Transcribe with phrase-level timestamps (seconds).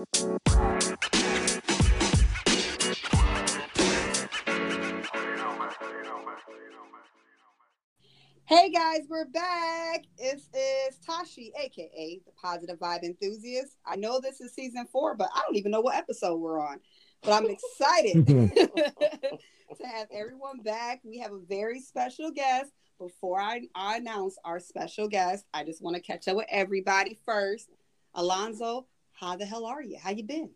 [0.00, 0.06] Hey
[8.70, 10.04] guys, we're back.
[10.16, 13.76] This is Tashi, aka the Positive Vibe Enthusiast.
[13.84, 16.80] I know this is season four, but I don't even know what episode we're on.
[17.22, 21.00] But I'm excited to have everyone back.
[21.04, 22.72] We have a very special guest.
[22.98, 27.18] Before I, I announce our special guest, I just want to catch up with everybody
[27.26, 27.68] first.
[28.14, 28.86] Alonzo,
[29.20, 29.98] how the hell are you?
[30.02, 30.50] How you been?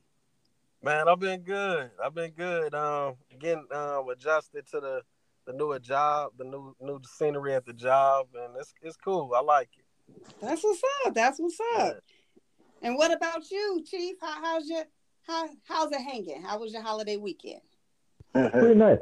[0.83, 1.91] Man, I've been good.
[2.03, 2.75] I've been good.
[2.75, 5.03] Um, getting um adjusted to the
[5.47, 9.33] the newer job, the new new scenery at the job, and it's it's cool.
[9.37, 9.85] I like it.
[10.41, 11.15] That's what's up.
[11.15, 11.67] That's what's up.
[11.79, 11.93] Yeah.
[12.83, 14.17] And what about you, Chief?
[14.21, 14.85] How, how's your
[15.27, 16.43] how how's it hanging?
[16.43, 17.61] How was your holiday weekend?
[18.33, 18.99] Pretty nice.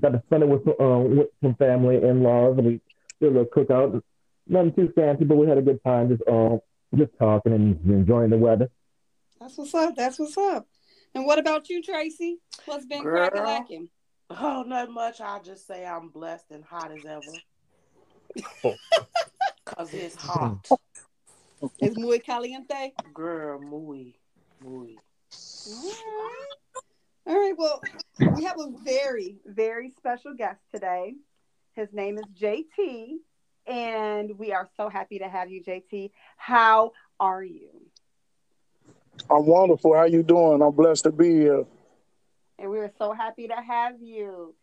[0.00, 2.80] Got to spend it with, uh, with some family, in laws, and we
[3.20, 4.02] did a little cookout.
[4.46, 6.10] Nothing too fancy, but we had a good time.
[6.10, 6.58] Just uh,
[6.94, 8.68] just talking and enjoying the weather.
[9.40, 9.94] That's what's up.
[9.96, 10.66] That's what's up.
[11.14, 12.38] And what about you, Tracy?
[12.66, 13.88] What's been cracking lacking?
[14.30, 15.20] Oh, not much.
[15.20, 17.32] I'll just say I'm blessed and hot as ever.
[19.64, 20.68] Cause it's hot.
[21.78, 22.92] It's muy caliente.
[23.14, 24.18] Girl, muy,
[24.62, 24.96] muy.
[25.66, 26.46] All right.
[27.26, 27.54] All right.
[27.56, 27.82] Well,
[28.36, 31.14] we have a very, very special guest today.
[31.74, 33.18] His name is JT,
[33.66, 36.10] and we are so happy to have you, JT.
[36.36, 37.87] How are you?
[39.30, 39.94] I'm wonderful.
[39.94, 40.62] How you doing?
[40.62, 41.64] I'm blessed to be here.
[42.58, 44.54] And we are so happy to have you.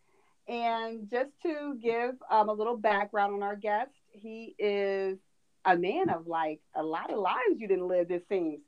[0.47, 5.17] And just to give um, a little background on our guest, he is
[5.65, 8.59] a man of like a lot of lives you didn't live, it seems.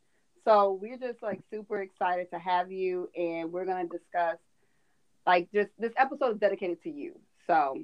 [0.43, 4.37] So we're just like super excited to have you, and we're gonna discuss
[5.25, 7.19] like just this episode is dedicated to you.
[7.45, 7.83] So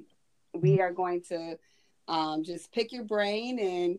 [0.54, 1.58] we are going to
[2.08, 3.98] um, just pick your brain and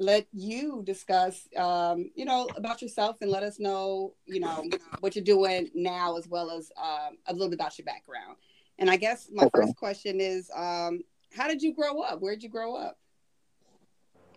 [0.00, 4.64] let you discuss, um, you know, about yourself and let us know, you know,
[5.00, 8.36] what you're doing now as well as um, a little bit about your background.
[8.78, 9.60] And I guess my okay.
[9.60, 11.02] first question is, um,
[11.36, 12.20] how did you grow up?
[12.20, 12.96] Where did you grow up?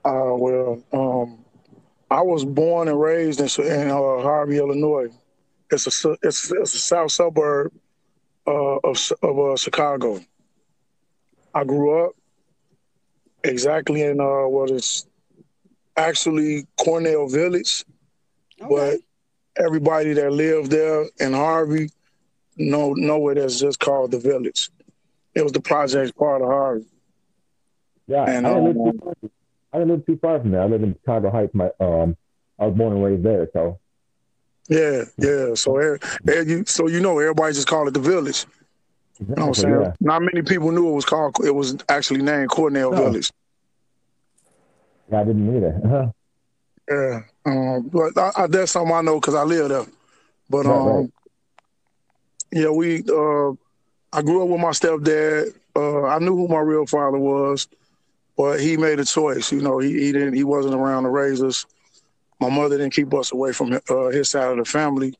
[0.03, 1.45] Uh, well, um,
[2.11, 5.07] I was born and raised in, in uh, Harvey, Illinois.
[5.71, 7.71] It's a it's, it's a south suburb
[8.45, 10.19] uh, of of uh, Chicago.
[11.55, 12.11] I grew up
[13.45, 15.07] exactly in uh, what is
[15.97, 17.85] actually Cornell Village,
[18.61, 18.99] okay.
[19.55, 21.89] but everybody that lived there in Harvey
[22.57, 24.69] know nowhere that's just called the Village.
[25.35, 26.85] It was the project part of Harvey.
[28.07, 29.31] Yeah, and, I, didn't um, live
[29.71, 30.61] I didn't live too far from there.
[30.61, 31.53] I live in Chicago Heights.
[31.53, 32.15] My um,
[32.59, 33.79] I was born and raised there, so.
[34.69, 35.55] Yeah, yeah.
[35.55, 35.97] So,
[36.65, 38.45] so you know, everybody just called it the Village.
[39.19, 39.81] Exactly, you know what I'm saying?
[39.81, 39.93] Yeah.
[39.99, 41.35] Not many people knew it was called.
[41.43, 43.03] It was actually named Cornell no.
[43.03, 43.31] Village.
[45.15, 45.81] I didn't either.
[45.83, 46.11] Uh-huh.
[46.89, 49.85] Yeah, um, but I, I, that's something I know because I live there.
[50.49, 51.09] But um, right.
[52.51, 53.03] yeah, we.
[53.03, 53.51] Uh,
[54.11, 55.55] I grew up with my stepdad.
[55.75, 57.67] Uh, I knew who my real father was,
[58.37, 59.51] but he made a choice.
[59.51, 60.33] You know, he, he didn't.
[60.33, 61.65] He wasn't around to raise us.
[62.39, 65.15] My mother didn't keep us away from uh, his side of the family.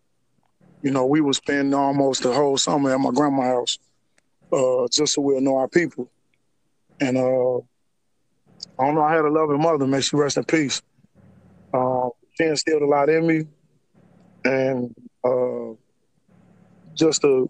[0.82, 3.80] You know, we would spend almost the whole summer at my grandma's house,
[4.52, 6.10] uh, just so we'll know our people.
[7.00, 7.60] And uh,
[8.84, 9.02] I don't know.
[9.02, 9.88] I had a loving mother.
[9.88, 10.82] May she rest in peace.
[11.74, 13.46] Uh, she instilled a lot in me,
[14.44, 15.72] and uh,
[16.94, 17.50] just to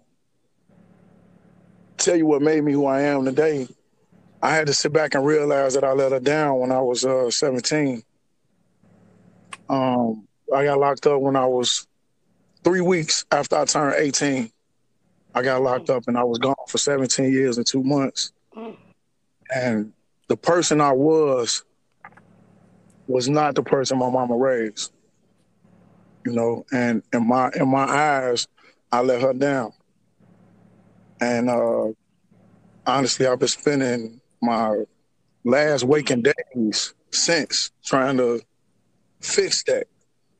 [1.96, 3.66] tell you what made me who I am today,
[4.42, 7.04] I had to sit back and realize that I let her down when I was
[7.04, 8.02] uh, 17.
[9.68, 11.88] Um, I got locked up when I was
[12.62, 14.52] three weeks after I turned 18.
[15.34, 18.32] I got locked up and I was gone for 17 years and two months.
[18.56, 18.76] Mm.
[19.52, 19.92] And
[20.28, 21.64] the person I was
[23.06, 24.92] was not the person my mama raised.
[26.24, 28.48] You know, and in my in my eyes,
[28.90, 29.72] I let her down.
[31.20, 31.88] And uh,
[32.86, 34.84] honestly, I've been spending my
[35.44, 38.40] last waking days since trying to
[39.20, 39.86] fix that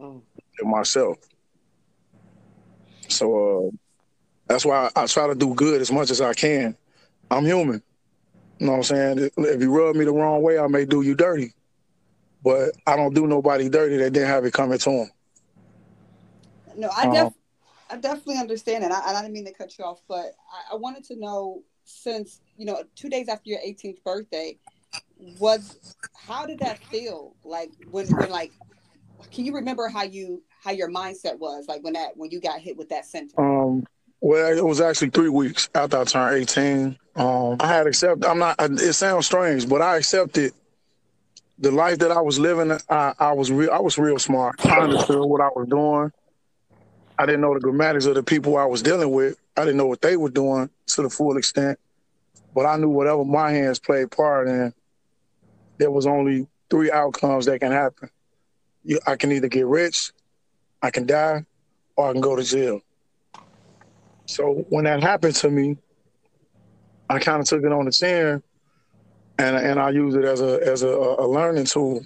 [0.00, 0.22] mm.
[0.62, 1.18] myself.
[3.08, 3.76] So uh,
[4.46, 6.76] that's why I, I try to do good as much as I can.
[7.30, 7.82] I'm human.
[8.64, 9.30] You know what I'm saying?
[9.36, 11.52] If you rub me the wrong way, I may do you dirty.
[12.42, 15.10] But I don't do nobody dirty that didn't have it coming to them.
[16.74, 17.34] No, I, def- um,
[17.90, 18.90] I definitely understand it.
[18.90, 22.40] I, I didn't mean to cut you off, but I, I wanted to know since,
[22.56, 24.56] you know, two days after your 18th birthday,
[25.38, 25.78] was
[26.16, 27.36] how did that feel?
[27.44, 28.52] Like when, when like,
[29.30, 32.60] can you remember how you how your mindset was like when that when you got
[32.60, 33.34] hit with that sentence?
[33.36, 33.84] Um,
[34.20, 36.98] well, it was actually three weeks after I turned 18.
[37.16, 38.24] Um, I had accepted.
[38.24, 38.56] I'm not.
[38.58, 40.52] It sounds strange, but I accepted
[41.58, 42.76] the life that I was living.
[42.88, 43.70] I, I was real.
[43.70, 44.64] I was real smart.
[44.66, 46.10] I understood what I was doing.
[47.18, 49.38] I didn't know the grammatics of the people I was dealing with.
[49.56, 51.78] I didn't know what they were doing to the full extent.
[52.54, 54.72] But I knew whatever my hands played part in,
[55.78, 58.10] there was only three outcomes that can happen.
[58.84, 60.12] You, I can either get rich,
[60.82, 61.44] I can die,
[61.96, 62.80] or I can go to jail.
[64.26, 65.76] So when that happened to me,
[67.08, 68.42] I kind of took it on the chin,
[69.38, 72.04] and and I used it as a as a, a learning tool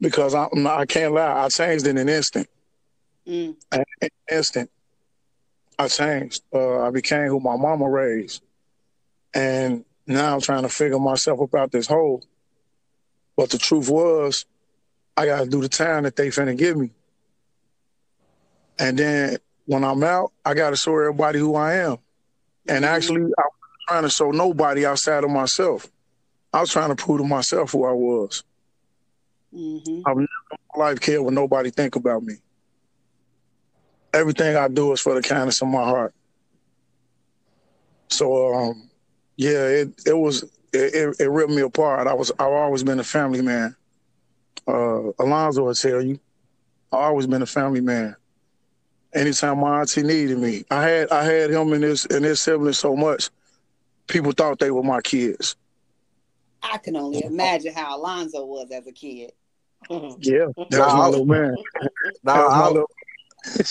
[0.00, 2.48] because I I can't lie, I changed in an instant.
[3.26, 3.56] Mm.
[3.72, 4.70] In an instant,
[5.78, 6.42] I changed.
[6.52, 8.42] Uh, I became who my mama raised,
[9.34, 12.24] and now I'm trying to figure myself about this hole.
[13.36, 14.46] But the truth was,
[15.16, 16.90] I got to do the time that they finna give me,
[18.78, 19.36] and then
[19.70, 21.98] when I'm out, I got to show everybody who I am.
[22.68, 22.84] And Mm-hmm.
[22.84, 23.52] actually, I was
[23.88, 25.86] trying to show nobody outside of myself.
[26.52, 28.42] I was trying to prove to myself who I was.
[29.52, 32.34] hmm I've never in my life cared what nobody think about me.
[34.12, 36.14] Everything I do is for the kindness of my heart.
[38.10, 38.90] So, um,
[39.36, 42.06] yeah, it it was it, it, it ripped me apart.
[42.06, 43.76] I was I've always been a family man.
[44.66, 46.18] Uh, Alonzo will tell you,
[46.92, 48.16] I've always been a family man.
[49.12, 52.78] Anytime my auntie needed me, I had I had him and his and his siblings
[52.78, 53.30] so much,
[54.06, 55.56] people thought they were my kids.
[56.62, 59.32] I can only imagine how Alonzo was as a kid.
[60.20, 61.56] Yeah, that was my I- little man.
[62.22, 62.90] Nah, That was my little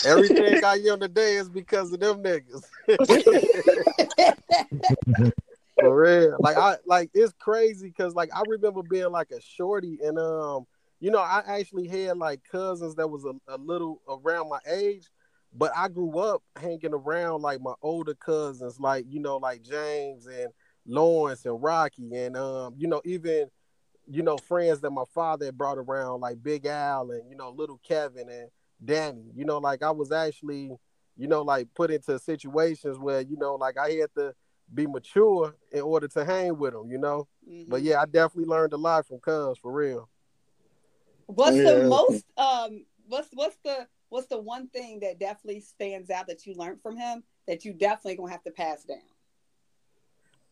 [0.06, 2.64] everything I am today is because of them niggas.
[5.80, 6.36] For real.
[6.40, 10.66] Like I like it's crazy because like I remember being like a shorty and um
[11.00, 15.08] you know I actually had like cousins that was a, a little around my age,
[15.54, 20.28] but I grew up hanging around like my older cousins, like you know, like James
[20.28, 20.48] and
[20.86, 23.50] Lawrence and Rocky and um, you know, even
[24.12, 27.52] you know, friends that my father had brought around, like Big Al and you know,
[27.52, 28.50] little Kevin and
[28.84, 29.32] Danny.
[29.36, 30.72] You know, like I was actually,
[31.18, 34.34] you know, like put into situations where, you know, like I had to
[34.74, 37.28] be mature in order to hang with them, you know.
[37.68, 40.10] But yeah, I definitely learned a lot from Cuz for real.
[41.28, 41.74] What's Yeah.
[41.74, 46.46] the most um what's what's the what's the one thing that definitely stands out that
[46.46, 48.98] you learned from him that you definitely gonna have to pass down?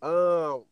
[0.01, 0.63] Um,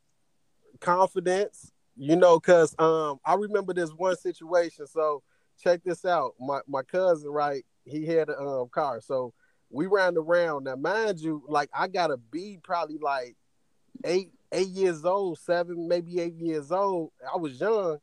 [0.80, 4.88] confidence, you know, cause um, I remember this one situation.
[4.88, 5.24] So
[5.62, 6.34] check this out.
[6.40, 7.66] My my cousin, right?
[7.86, 9.34] He had a um car, so
[9.70, 10.66] we ran around.
[10.66, 13.36] Now, mind you, like I gotta be probably like
[14.04, 17.12] eight eight years old, seven, maybe eight years old.
[17.34, 18.00] I was young,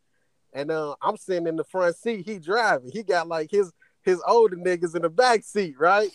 [0.52, 2.26] and uh, I'm sitting in the front seat.
[2.26, 2.90] He driving.
[2.92, 6.10] He got like his his older niggas in the back seat, right?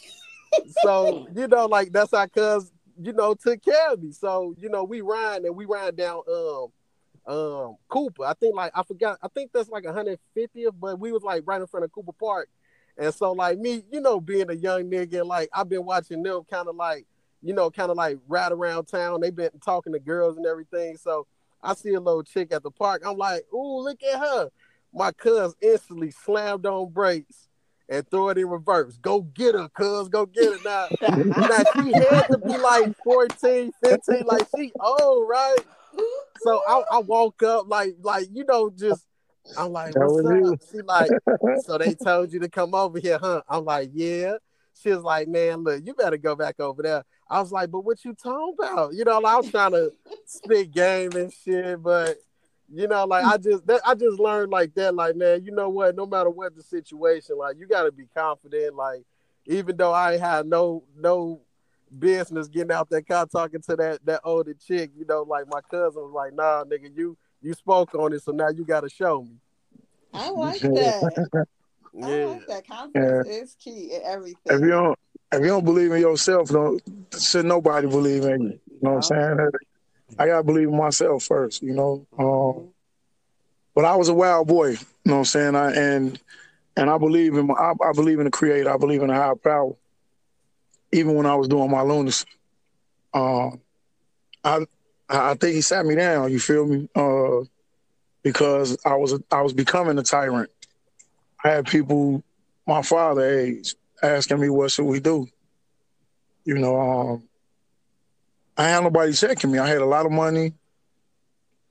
[0.81, 4.11] so you know, like that's how cuz you know took care of me.
[4.11, 6.67] So you know, we ride and we ride down um
[7.33, 8.25] um Cooper.
[8.25, 9.19] I think like I forgot.
[9.21, 12.49] I think that's like 150th, but we was like right in front of Cooper Park.
[12.97, 16.41] And so like me, you know, being a young nigga, like I've been watching them
[16.49, 17.05] kind of like,
[17.43, 19.21] you know, kind of like ride around town.
[19.21, 20.97] They've been talking to girls and everything.
[20.97, 21.27] So
[21.61, 23.03] I see a little chick at the park.
[23.05, 24.49] I'm like, ooh, look at her.
[24.93, 27.46] My cuz instantly slammed on brakes
[27.89, 28.97] and throw it in reverse.
[28.97, 30.09] Go get her, cuz.
[30.09, 30.59] Go get her.
[30.63, 35.57] Now, now she had to be like 14, 15, like she old, right?
[36.39, 39.05] So I, I woke up like like you know just
[39.57, 40.53] I'm like what's you.
[40.53, 40.59] up?
[40.71, 41.11] She like
[41.65, 43.41] so they told you to come over here, huh?
[43.49, 44.33] I'm like yeah.
[44.81, 47.03] She was like man, look, you better go back over there.
[47.29, 48.93] I was like, but what you talking about?
[48.93, 49.91] You know, like, I was trying to
[50.25, 52.17] spit game and shit, but
[52.73, 55.69] you know, like I just that, I just learned like that, like man, you know
[55.69, 55.95] what?
[55.95, 58.75] No matter what the situation, like you got to be confident.
[58.75, 59.03] Like
[59.45, 61.41] even though I had no no
[61.97, 65.61] business getting out that car talking to that that older chick, you know, like my
[65.61, 68.89] cousin was like, nah, nigga, you you spoke on it, so now you got to
[68.89, 69.37] show me.
[70.13, 71.45] I like that.
[72.03, 72.67] I Yeah, like that.
[72.67, 74.39] Confidence is key in everything.
[74.45, 74.99] If you don't,
[75.31, 76.81] if you don't believe in yourself, don't
[77.17, 78.47] should nobody believe in you.
[78.49, 79.49] You know what I'm saying?
[80.17, 81.61] I gotta believe in myself first.
[81.61, 82.07] You know.
[82.17, 82.69] Um,
[83.75, 84.69] but I was a wild boy.
[84.71, 85.55] You know what I'm saying?
[85.55, 86.19] I and
[86.75, 88.71] and I believe in my, I, I believe in the Creator.
[88.71, 89.73] I believe in a higher power.
[90.91, 92.25] Even when I was doing my lunacy,
[93.13, 93.61] um,
[94.43, 94.65] I
[95.09, 96.31] I think he sat me down.
[96.31, 96.89] You feel me?
[96.95, 97.45] Uh,
[98.23, 100.49] because I was I was becoming a tyrant.
[101.43, 102.23] I had people
[102.65, 105.27] my father age asking me what should we do.
[106.43, 107.23] You know, um,
[108.57, 109.59] I had nobody checking me.
[109.59, 110.53] I had a lot of money.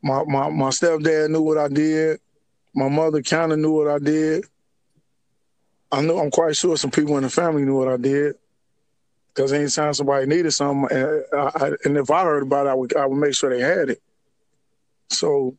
[0.02, 2.20] My my my stepdad knew what I did.
[2.74, 4.44] My mother kind of knew what I did.
[5.90, 8.36] I know I'm quite sure some people in the family knew what I did.
[9.34, 12.96] Because anytime somebody needed something, and, I, and if I heard about it, I would
[12.96, 14.02] I would make sure they had it.
[15.10, 15.56] So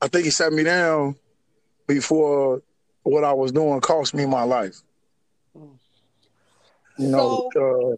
[0.00, 1.16] I think he sat me down
[1.86, 2.62] before
[3.02, 4.76] what I was doing cost me my life.
[5.54, 7.96] You know, So- uh,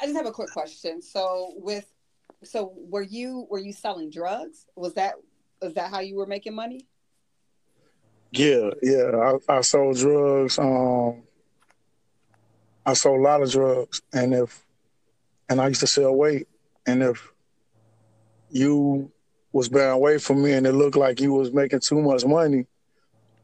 [0.00, 1.02] I just have a quick question.
[1.02, 1.92] So with
[2.42, 4.66] so were you were you selling drugs?
[4.76, 5.14] Was that
[5.60, 6.86] was that how you were making money?
[8.32, 9.38] yeah, yeah.
[9.48, 10.58] I, I sold drugs.
[10.58, 11.22] Um,
[12.86, 14.64] I sold a lot of drugs, and if
[15.48, 16.48] and I used to sell weight,
[16.86, 17.32] and if
[18.50, 19.10] you
[19.52, 22.66] was bearing weight for me, and it looked like you was making too much money,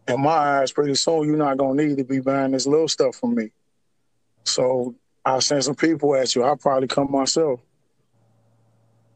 [0.08, 3.16] in my eyes, pretty soon you're not gonna need to be buying this little stuff
[3.16, 3.50] from me.
[4.44, 4.94] So
[5.26, 6.44] I'll send some people at you.
[6.44, 7.60] I'll probably come myself,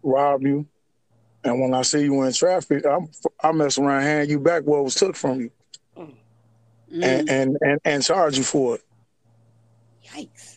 [0.02, 0.67] rob you,
[1.45, 3.09] and when I see you in traffic, I'm
[3.43, 5.50] I mess around, hand you back what was took from you,
[5.97, 6.14] Mm,
[6.90, 8.83] and, and and and charge you for it.
[10.12, 10.57] yikes.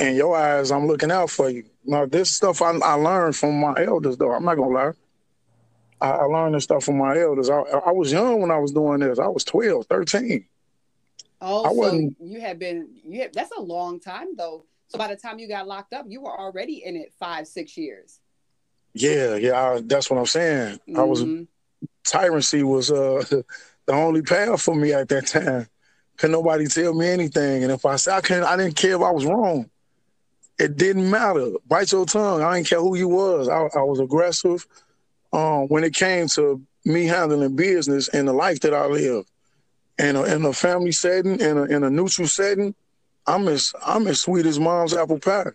[0.00, 1.64] In your eyes, I'm looking out for you.
[1.84, 4.32] Now, this stuff I, I learned from my elders, though.
[4.32, 4.92] I'm not gonna lie.
[6.00, 7.48] I, I learned this stuff from my elders.
[7.50, 9.18] I, I was young when I was doing this.
[9.18, 10.44] I was 12, 13.
[11.40, 14.64] Oh, I so wasn't- you had been you had, that's a long time though.
[14.88, 17.76] So by the time you got locked up, you were already in it five, six
[17.76, 18.20] years.
[18.94, 20.80] Yeah, yeah, I, that's what I'm saying.
[20.96, 21.46] I was Mhm.
[22.04, 23.24] tyrancy was uh
[23.86, 25.68] the only path for me at that time.
[26.16, 29.02] Could nobody tell me anything, and if I said I couldn't, I didn't care if
[29.02, 29.68] I was wrong.
[30.58, 31.50] It didn't matter.
[31.66, 32.42] Bite your tongue.
[32.42, 33.48] I didn't care who you was.
[33.48, 34.66] I, I was aggressive.
[35.32, 39.26] Um, when it came to me handling business and the life that I live,
[39.98, 42.74] in a, in a family setting, in a, in a neutral setting,
[43.26, 45.50] I'm as I'm as sweet as mom's apple pie.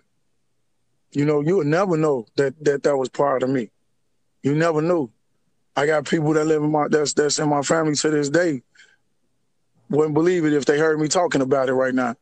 [1.12, 3.70] You know, you would never know that that that was part of me.
[4.44, 5.10] You never knew.
[5.76, 8.62] I got people that live in my that's that's in my family to this day.
[9.90, 12.16] Wouldn't believe it if they heard me talking about it right now,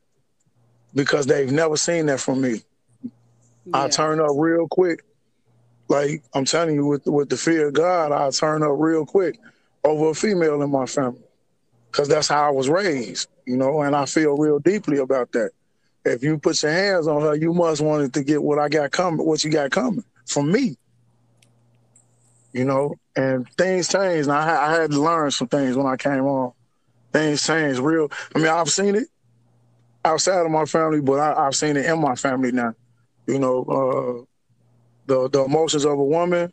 [0.94, 2.62] because they've never seen that from me.
[3.74, 5.04] I turn up real quick.
[5.88, 9.40] Like I'm telling you, with with the fear of God, I turn up real quick
[9.84, 11.22] over a female in my family,
[11.92, 13.30] because that's how I was raised.
[13.46, 15.52] You know, and I feel real deeply about that.
[16.06, 18.70] If you put your hands on her, you must want it to get what I
[18.70, 20.78] got coming, what you got coming from me.
[22.54, 24.30] You know, and things changed.
[24.30, 26.54] And I, I had to learn some things when I came on.
[27.12, 28.12] Things changed real.
[28.34, 29.08] I mean, I've seen it
[30.06, 32.74] outside of my family, but I, I've seen it in my family now.
[33.28, 34.26] You know, uh,
[35.06, 36.52] the the emotions of a woman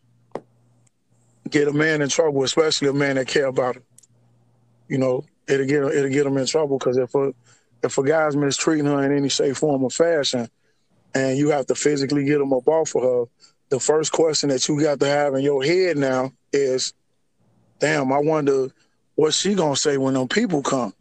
[1.49, 3.83] get a man in trouble, especially a man that care about her.
[4.88, 7.33] You know, it'll get it'll get him in trouble because if a
[7.83, 10.49] if a guy's mistreating her in any shape, form, or fashion,
[11.14, 13.25] and you have to physically get him up off of her,
[13.69, 16.93] the first question that you got to have in your head now is,
[17.78, 18.69] "Damn, I wonder
[19.14, 20.93] what she gonna say when them people come?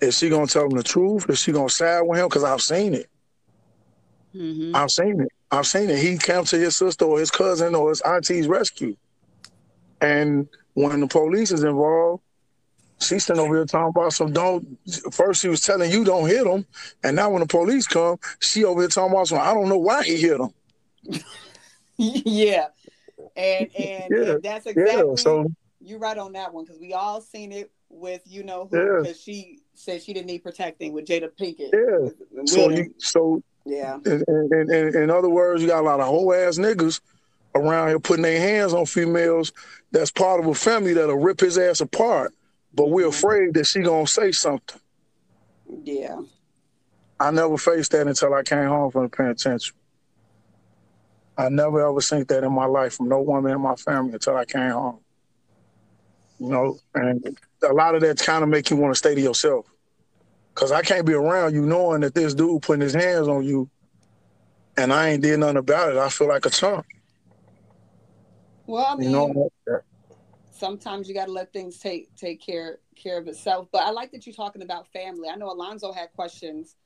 [0.00, 1.28] Is she gonna tell them the truth?
[1.30, 2.28] Is she gonna side with him?
[2.28, 3.08] Because I've seen it.
[4.34, 4.74] Mhm.
[4.74, 5.28] I've seen it.
[5.50, 5.98] I've seen it.
[5.98, 8.96] He came to his sister or his cousin or his auntie's rescue.
[10.00, 12.22] And when the police is involved,
[13.00, 14.78] she's sitting over here talking about some don't.
[15.12, 16.64] First, she was telling you don't hit him.
[17.02, 19.78] And now when the police come, she over here talking about some, I don't know
[19.78, 20.50] why he hit him.
[21.96, 22.66] yeah.
[23.36, 24.72] And and, Yeah, and that's Yeah.
[24.72, 25.46] exactly So,
[25.80, 29.00] you're right on that one because we all seen it with you know who Yeah.
[29.02, 31.70] because she said she didn't need protecting with Jada Pinkett.
[31.72, 32.10] Yeah.
[32.30, 33.98] with- so, you, so yeah.
[34.06, 37.00] in, in, in, in other words, you got a lot of whole ass niggas
[37.54, 39.52] around here putting their hands on females
[39.92, 42.32] that's part of a family that'll rip his ass apart.
[42.74, 43.10] But we're Mhm.
[43.10, 44.80] afraid that she gonna say something.
[45.84, 46.20] Yeah.
[47.20, 49.76] I never faced that until I came home from the penitentiary.
[51.38, 54.36] I never ever seen that in my life from no woman in my family until
[54.36, 55.00] I came home.
[56.38, 59.20] You know, and a lot of that kind of make you want to stay to
[59.20, 59.66] yourself.
[60.54, 63.68] Cause I can't be around you knowing that this dude putting his hands on you
[64.76, 65.96] and I ain't did nothing about it.
[65.96, 66.86] I feel like a chump.
[68.66, 69.50] Well, I mean, You know,
[70.54, 73.68] sometimes you got to let things take take care care of itself.
[73.72, 75.28] But I like that you're talking about family.
[75.28, 76.76] I know Alonzo had questions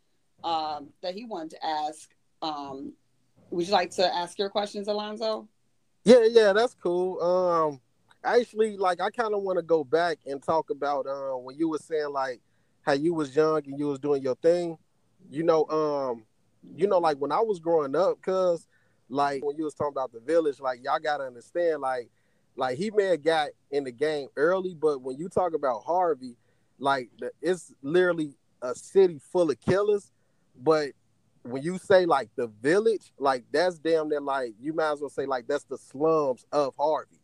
[0.42, 2.10] um, that he wanted to ask.
[2.42, 2.92] Um,
[3.50, 5.48] would you like to ask your questions, Alonzo?
[6.04, 7.20] Yeah, yeah, that's cool.
[7.20, 7.80] Um,
[8.24, 11.68] actually, like I kind of want to go back and talk about um when you
[11.68, 12.40] were saying like
[12.82, 14.78] how you was young and you was doing your thing.
[15.30, 16.24] You know, um,
[16.76, 18.66] you know, like when I was growing up, cause
[19.10, 22.10] like when you was talking about the village, like y'all gotta understand, like,
[22.58, 26.36] like he may have got in the game early, but when you talk about Harvey,
[26.78, 30.10] like the, it's literally a city full of killers,
[30.60, 30.90] but
[31.44, 35.08] when you say like the village, like that's damn near like you might as well
[35.08, 37.20] say like that's the slums of Harvey.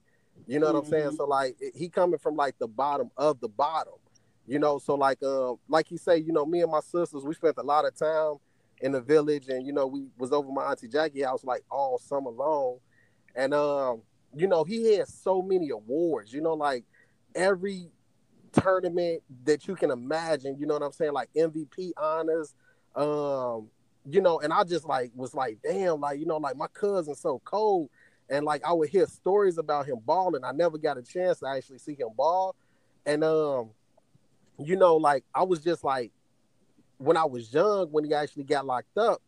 [0.47, 1.11] You know what I'm saying?
[1.11, 1.17] Mhm.
[1.17, 3.95] So like he coming from like the bottom of the bottom.
[4.47, 7.35] You know, so like um like you say, you know, me and my sisters, we
[7.35, 8.37] spent a lot of time
[8.81, 11.99] in the village and you know, we was over my auntie Jackie house like all
[11.99, 12.79] summer long.
[13.35, 14.03] And um,
[14.37, 16.85] you know, he had so many awards, you know, like
[17.35, 17.91] every
[18.53, 20.57] tournament that you can imagine.
[20.59, 21.12] You know what I'm saying?
[21.12, 22.55] Like MVP honors.
[22.95, 23.69] Um,
[24.09, 27.21] you know, and I just like was like, damn, like, you know, like my cousin's
[27.21, 27.91] so cold.
[28.31, 30.45] And like I would hear stories about him balling.
[30.45, 32.55] I never got a chance to actually see him ball.
[33.07, 33.71] And um,
[34.59, 36.12] you know, like I was just like
[36.99, 39.21] when I was young, when he actually got locked up,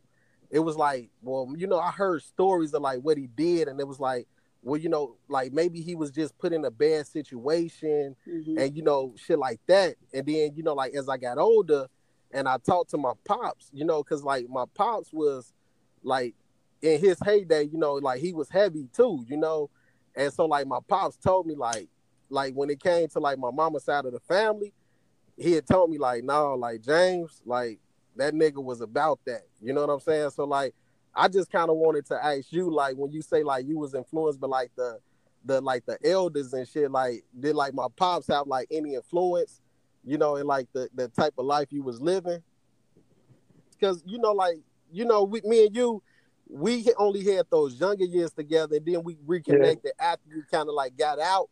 [0.51, 3.81] it was like, well, you know, I heard stories of like what he did, and
[3.81, 4.27] it was like,
[4.67, 8.59] well, you know, like maybe he was just put in a bad situation Mhm.
[8.61, 9.95] and you know, shit like that.
[10.13, 11.87] And then, you know, like as I got older
[12.33, 15.53] and I talked to my pops, you know, because like my pops was
[16.03, 16.35] like
[16.83, 19.71] in his heyday, you know, like he was heavy too, you know.
[20.17, 21.89] And so like my pops told me like
[22.29, 24.73] like when it came to like my mama's side of the family,
[25.37, 27.79] he had told me like, no, like James, like
[28.17, 29.43] that nigga was about that.
[29.63, 30.31] You know what I'm saying?
[30.31, 30.75] So like
[31.17, 33.95] I just kind of wanted to ask you, like when you say like you was
[33.95, 34.99] influenced by like the
[35.45, 39.61] the like the elders and shit, like did like my pops have like any influence,
[40.05, 42.43] you know, in like the the type of life you was living?
[43.71, 44.59] Because you know, like
[44.93, 46.03] you know, we, me and you,
[46.49, 50.75] we only had those younger years together, and then we reconnected after you kind of
[50.75, 51.49] like got out.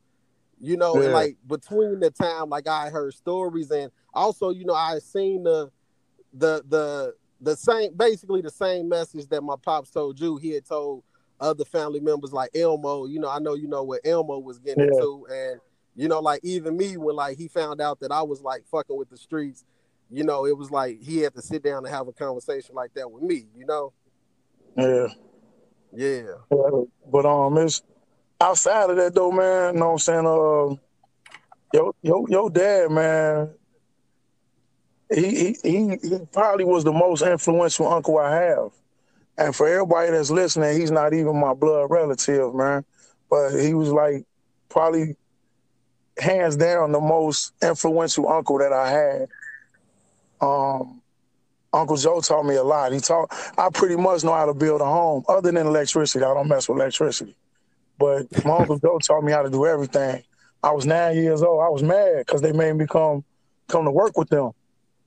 [0.60, 4.74] You know, and like between the time, like I heard stories, and also, you know,
[4.74, 5.70] I seen the
[6.32, 10.64] the the the same basically the same message that my pops told you he had
[10.64, 11.04] told
[11.40, 14.84] other family members like Elmo you know I know you know what Elmo was getting
[14.84, 14.90] Yeah.
[14.92, 15.60] into and
[15.94, 18.96] you know like even me when like he found out that I was like fucking
[18.96, 19.64] with the streets
[20.10, 22.94] you know it was like he had to sit down and have a conversation like
[22.94, 23.92] that with me you know
[24.76, 25.08] Yeah.
[25.92, 26.34] yeah
[27.10, 27.82] But um, it's
[28.40, 29.74] outside of that though, man.
[29.74, 30.26] You know what I'm saying?
[30.26, 30.76] Uh,
[31.72, 33.50] yo, yo, yo, dad, man.
[35.12, 38.70] He, he he he probably was the most influential uncle I have.
[39.36, 42.84] And for everybody that's listening, he's not even my blood relative, man.
[43.28, 44.24] But he was like
[44.68, 45.16] probably
[46.18, 49.28] hands down the most influential uncle that I had.
[50.40, 51.02] Um,
[51.72, 52.92] Uncle Joe taught me a lot.
[52.92, 55.24] He taught I pretty much know how to build a home.
[55.28, 57.34] Other than electricity, I don't mess with electricity.
[57.98, 60.22] But my Uncle Joe taught me how to do everything.
[60.62, 61.62] I was nine years old.
[61.62, 63.24] I was mad because they made me come
[63.68, 64.52] come to work with them.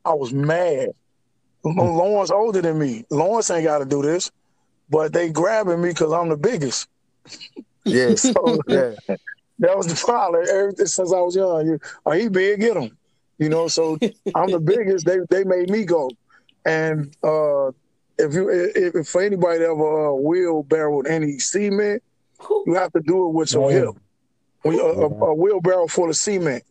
[0.07, 0.89] I was mad.
[1.63, 3.03] Lawrence older than me.
[3.09, 4.31] Lawrence ain't got to do this,
[4.89, 6.87] but they grabbing me because I'm the biggest.
[7.83, 8.91] yeah So yeah
[9.59, 10.45] that was the problem.
[10.49, 12.97] Ever since I was young, you, oh, he big, get him.
[13.37, 13.97] You know, so
[14.33, 15.05] I'm the biggest.
[15.05, 16.09] They they made me go.
[16.65, 17.67] And uh,
[18.17, 22.01] if you if, if for anybody that ever uh, wheelbarrowed any cement,
[22.65, 23.89] you have to do it with your hip.
[24.61, 26.63] When a, a, a wheelbarrow full of cement,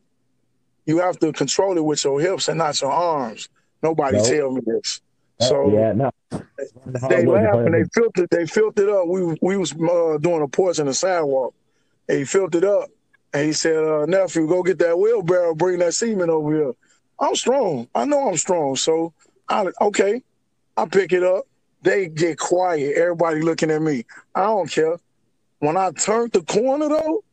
[0.87, 3.49] you have to control it with your hips and not your arms.
[3.83, 4.27] Nobody Nope.
[4.27, 5.01] tell me this.
[5.41, 6.11] So yeah, no.
[7.09, 9.07] they laughed and they filtered they filtered up.
[9.07, 11.55] We we was uh, doing a porch in the sidewalk.
[12.09, 12.89] And he filtered up
[13.35, 16.73] and he said, uh, nephew, go get that wheelbarrow, bring that semen over here.
[17.21, 17.89] I'm strong.
[17.95, 18.77] I know I'm strong.
[18.77, 19.13] So
[19.49, 20.23] I okay.
[20.77, 21.45] I pick it up.
[21.83, 22.97] They get quiet.
[22.97, 24.05] Everybody looking at me.
[24.35, 24.97] I don't care.
[25.59, 27.25] When I turned the corner though,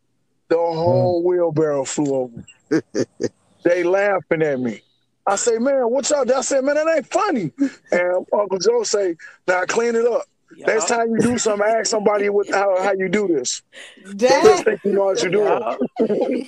[0.49, 2.45] the whole wheelbarrow flew over.
[3.63, 4.81] they laughing at me.
[5.25, 6.29] I say, man, what y'all?
[6.33, 7.51] I said, man, that ain't funny.
[7.91, 9.15] And Uncle Joe say,
[9.47, 10.23] now clean it up.
[10.55, 13.63] Next time you do something, ask somebody what, how, how you do this.
[14.05, 14.65] They just Dad.
[14.65, 16.47] think you know what you're doing.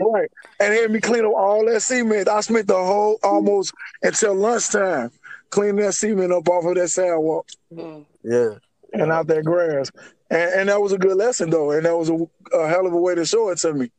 [0.00, 0.30] Right.
[0.60, 2.28] And had me clean up all that cement.
[2.28, 5.10] I spent the whole almost until lunchtime
[5.50, 8.04] cleaning that cement up off of that sidewalk Mm.
[8.24, 8.54] yeah
[8.94, 9.90] and out that grass.
[10.30, 11.70] And, and that was a good lesson though.
[11.70, 12.14] And that was a,
[12.56, 13.90] a hell of a way to show it to me.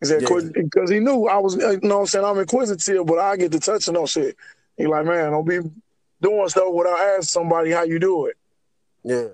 [0.00, 0.40] He said, Yeah.
[0.54, 3.52] because he knew I was, you know what I'm saying, I'm inquisitive, but I get
[3.52, 4.36] to touching on shit.
[4.76, 5.60] He like, man, don't be
[6.20, 8.36] doing stuff without asking somebody how you do it.
[9.04, 9.28] Yeah.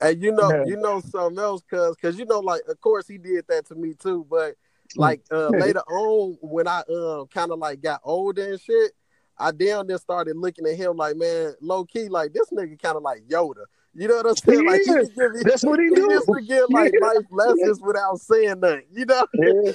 [0.00, 0.64] And you know, Yeah.
[0.66, 3.74] you know something else, cause cause you know, like of course he did that to
[3.74, 4.54] me too, but
[4.94, 8.92] like uh later on when I um kind of like got older and shit,
[9.38, 12.96] I down there started looking at him like, man, low key, like this nigga kind
[12.96, 13.64] of like Yoda.
[13.94, 14.66] You know what I'm saying?
[14.66, 15.08] Like he is.
[15.08, 16.10] could give That's what he he do.
[16.12, 17.06] used to give like Yeah.
[17.06, 19.26] life lessons without saying nothing, you know?
[19.34, 19.72] Yeah,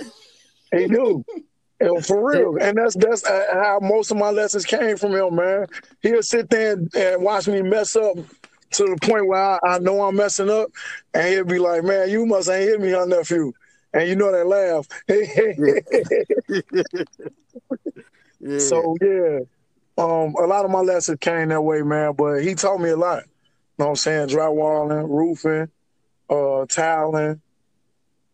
[0.73, 1.23] he do.
[1.79, 5.35] And for real, and that's that's uh, how most of my lessons came from him,
[5.35, 5.67] man.
[6.01, 8.17] He'll sit there and, and watch me mess up
[8.71, 10.69] to the point where I, I know I'm messing up,
[11.13, 13.53] and he'll be like, "Man, you must ain't hit me, huh, nephew."
[13.93, 14.87] And you know that laugh.
[18.39, 18.57] yeah.
[18.57, 19.39] So yeah,
[19.97, 22.13] um, a lot of my lessons came that way, man.
[22.13, 23.23] But he taught me a lot.
[23.23, 23.29] You
[23.79, 24.27] know what I'm saying?
[24.29, 25.69] Drywalling, roofing,
[26.29, 27.41] uh, tiling.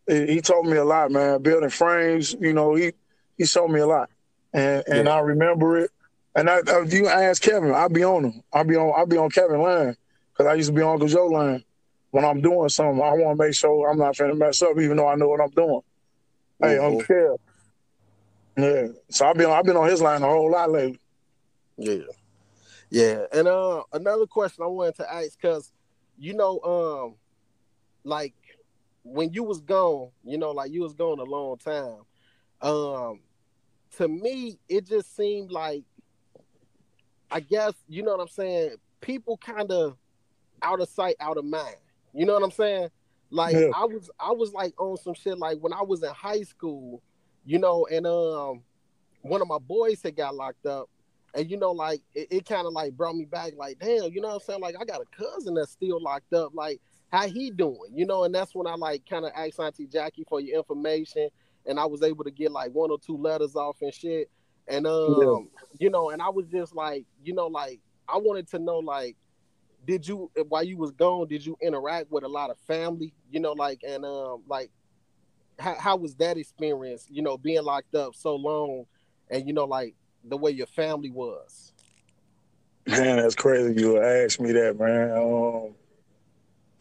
[0.07, 1.41] He taught me a lot, man.
[1.41, 2.93] Building frames, you know, he
[3.37, 4.09] he showed me a lot,
[4.53, 5.13] and and Yeah.
[5.15, 5.91] I remember it.
[6.35, 8.43] And I, if you ask Kevin, I'll be on him.
[8.53, 8.93] I'll be on.
[8.95, 9.95] I'll be on Kevin line
[10.31, 11.63] because I used to be on Uncle Joe line.
[12.11, 14.95] When I'm doing something, I want to make sure I'm not finna mess up, even
[14.97, 15.81] though I know what I'm doing.
[16.61, 17.03] Hey, I'm Mhm.
[17.03, 17.37] scared.
[18.57, 18.87] Yeah.
[19.09, 20.99] So I've been I've been on his line a whole lot lately.
[21.77, 22.03] Yeah.
[22.89, 23.25] Yeah.
[23.33, 25.71] And uh another question I wanted to ask because
[26.17, 27.15] you know, um
[28.03, 28.33] like
[29.13, 32.01] when you was gone, you know, like you was gone a long time.
[32.61, 33.21] Um
[33.97, 35.83] to me, it just seemed like
[37.29, 39.97] I guess, you know what I'm saying, people kind of
[40.61, 41.75] out of sight, out of mind.
[42.13, 42.89] You know what I'm saying?
[43.29, 43.69] Like Yeah.
[43.75, 47.01] I was I was like on some shit like when I was in high school,
[47.45, 48.63] you know, and um
[49.21, 50.89] one of my boys had got locked up
[51.33, 54.21] and you know, like it, it kind of like brought me back, like, damn, you
[54.21, 54.61] know what I'm saying?
[54.61, 56.53] Like I got a cousin that's still locked up.
[56.53, 57.91] Like, how he doing?
[57.93, 61.29] You know, and that's when I like kind of asked Auntie Jackie for your information,
[61.65, 64.29] and I was able to get like one or two letters off and shit.
[64.67, 68.59] And um, you know, and I was just like, you know, like I wanted to
[68.59, 69.15] know, like,
[69.85, 73.13] did you while you was gone, did you interact with a lot of family?
[73.31, 74.69] You know, like and um, like
[75.59, 77.07] how how was that experience?
[77.09, 78.85] You know, being locked up so long,
[79.29, 81.71] and you know, like the way your family was.
[82.85, 83.81] Man, that's crazy.
[83.81, 85.11] You would ask me that, man.
[85.11, 85.75] Um,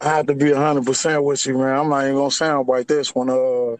[0.01, 1.77] I have to be hundred percent with you, man.
[1.77, 3.29] I'm not even gonna sound like this one.
[3.29, 3.77] Uh,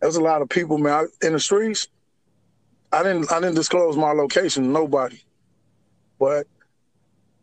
[0.00, 1.88] there's a lot of people, man, I- in the streets.
[2.92, 5.18] I didn't, I didn't disclose my location to nobody,
[6.18, 6.46] but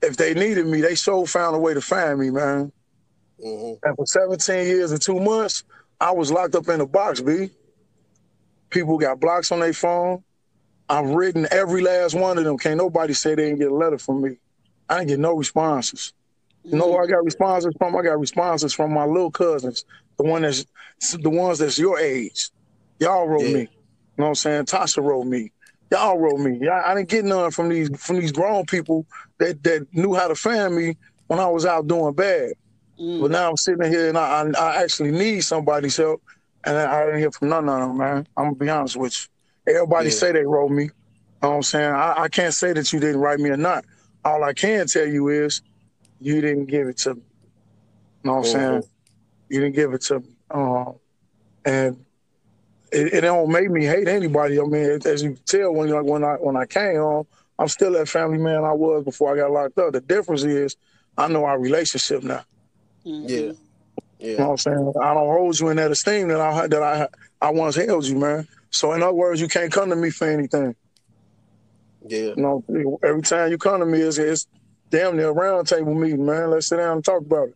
[0.02, 2.72] if they needed me, they so found a way to find me, man.
[3.42, 5.64] hmm And for 17 years and two months,
[6.00, 7.52] I was locked up in a box, B.
[8.70, 10.24] People got blocks on their phone.
[10.90, 12.58] I've written every last one of them.
[12.58, 14.38] Can't nobody say they didn't get a letter from me.
[14.90, 16.14] I didn't get no responses.
[16.72, 17.96] You know I got responses from?
[17.96, 19.84] I got responses from my little cousins,
[20.18, 20.66] the one that's
[21.20, 22.50] the ones that's your age.
[23.00, 23.54] Y'all wrote Yeah.
[23.54, 23.60] me.
[23.62, 23.68] You
[24.18, 24.66] know what I'm saying?
[24.66, 25.52] Tasha wrote me.
[25.92, 26.60] Y'all wrote me.
[26.62, 29.06] Yeah, I didn't get none from these from these grown people
[29.40, 32.52] that that knew how to fan me when I was out doing bad.
[33.00, 33.22] Mm.
[33.22, 36.22] But now I'm sitting here and I, I, I actually need somebody's help,
[36.66, 38.28] and I didn't hear from none of them, man.
[38.38, 39.16] I'm gonna be honest with
[39.66, 39.74] you.
[39.76, 40.16] Everybody Yeah.
[40.16, 40.84] say they wrote me.
[40.84, 40.90] You
[41.44, 41.92] know what I'm saying?
[41.92, 43.86] I, I can't say that you didn't write me or not.
[44.26, 45.62] All I can tell you is
[46.20, 47.22] you didn't give it to me.
[48.24, 48.84] You know what I'm saying?
[49.50, 50.26] You didn't give it to me.
[50.52, 50.96] Um,
[51.66, 52.06] and
[52.92, 54.60] it, it don't make me hate anybody.
[54.60, 57.28] I mean, as you can tell when like when I when I came home,
[57.58, 59.94] I'm still that family man I was before I got locked up.
[59.94, 60.76] The difference is
[61.18, 62.44] I know our relationship now.
[63.06, 63.30] Mhm.
[63.30, 63.38] Yeah.
[63.38, 63.56] You know
[64.20, 64.46] Yeah.
[64.46, 64.94] what I'm saying?
[65.02, 67.08] I don't hold you in that esteem that I that I
[67.42, 68.48] I once held you, man.
[68.72, 70.76] So in other words, you can't come to me for anything.
[72.06, 72.34] Yeah.
[72.36, 74.48] You know, every time you come to me, it's, it's
[74.90, 76.52] damn near a round table meeting, man.
[76.52, 77.56] Let's sit down and talk about it.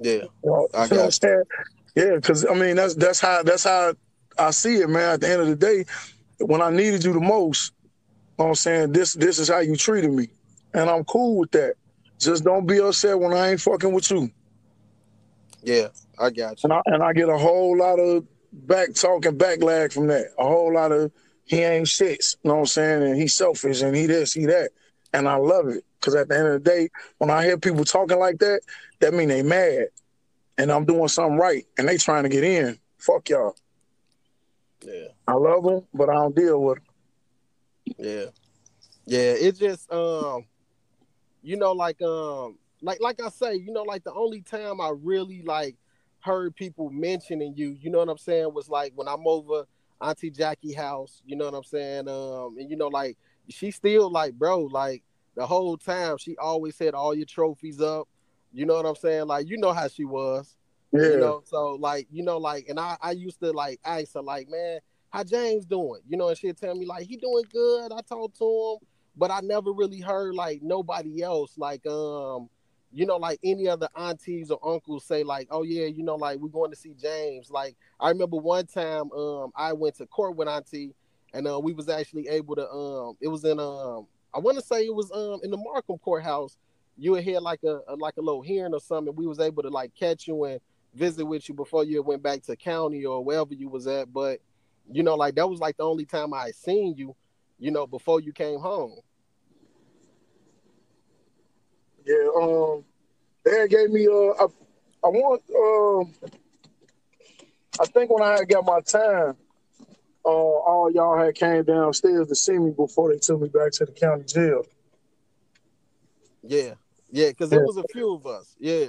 [0.00, 0.12] Yeah.
[0.12, 1.46] I you know what got?
[1.94, 3.94] Yeah, because I mean that's that's how that's how
[4.38, 5.14] I see it, man.
[5.14, 5.84] At the end of the day,
[6.40, 7.88] when I needed you the most, you
[8.38, 10.28] know what I'm saying this this is how you treated me,
[10.74, 11.74] and I'm cool with that.
[12.18, 14.30] Just don't be upset when I ain't fucking with you.
[15.62, 15.88] Yeah.
[16.18, 16.70] I got you.
[16.70, 20.26] And I, and I get a whole lot of back talk and backlag from that.
[20.38, 21.12] A whole lot of
[21.44, 23.02] he ain't shit, you know what I'm saying?
[23.02, 24.70] And he's selfish and he this, he that.
[25.12, 25.84] And I love it.
[26.06, 26.88] Cause at the end of the day,
[27.18, 28.60] when I hear people talking like that,
[29.00, 29.88] that mean they mad.
[30.56, 32.78] And I'm doing something right and they trying to get in.
[32.96, 33.56] Fuck y'all.
[34.84, 35.08] Yeah.
[35.26, 37.94] I love them, but I don't deal with them.
[37.98, 38.24] Yeah.
[39.04, 39.32] Yeah.
[39.32, 40.46] It just um
[41.42, 44.92] you know, like um like like I say, you know, like the only time I
[44.96, 45.74] really like
[46.20, 49.64] heard people mentioning you, you know what I'm saying, was like when I'm over
[50.00, 52.08] Auntie Jackie house, you know what I'm saying?
[52.08, 55.02] Um, and you know, like she still like, bro, like
[55.36, 58.08] the whole time she always had all your trophies up.
[58.52, 59.26] You know what I'm saying?
[59.26, 60.56] Like, you know how she was.
[60.92, 61.10] Yeah.
[61.10, 64.22] You know, so like, you know, like, and I, I used to like ask her,
[64.22, 66.00] like, man, how James doing?
[66.08, 67.92] You know, and she'd tell me like he doing good.
[67.92, 72.48] I talked to him, but I never really heard like nobody else, like um,
[72.92, 76.38] you know, like any other aunties or uncles say, like, oh yeah, you know, like
[76.38, 77.50] we're going to see James.
[77.50, 80.94] Like I remember one time um I went to court with Auntie
[81.34, 84.64] and uh, we was actually able to um it was in um I want to
[84.64, 86.58] say it was um in the Markham courthouse.
[86.98, 89.16] You had had like a, a like a little hearing or something.
[89.16, 90.60] We was able to like catch you and
[90.94, 94.12] visit with you before you went back to county or wherever you was at.
[94.12, 94.40] But
[94.92, 97.16] you know, like that was like the only time I seen you,
[97.58, 98.96] you know, before you came home.
[102.04, 102.84] Yeah, um,
[103.42, 104.46] they gave me uh, I,
[105.02, 106.30] I want um,
[107.80, 109.36] I think when I got my time,
[110.26, 113.84] uh, all y'all had came downstairs to see me before they took me back to
[113.86, 114.66] the county jail.
[116.42, 116.74] Yeah,
[117.10, 117.58] yeah, because Yeah.
[117.58, 118.54] it was a few of us.
[118.58, 118.86] Yeah.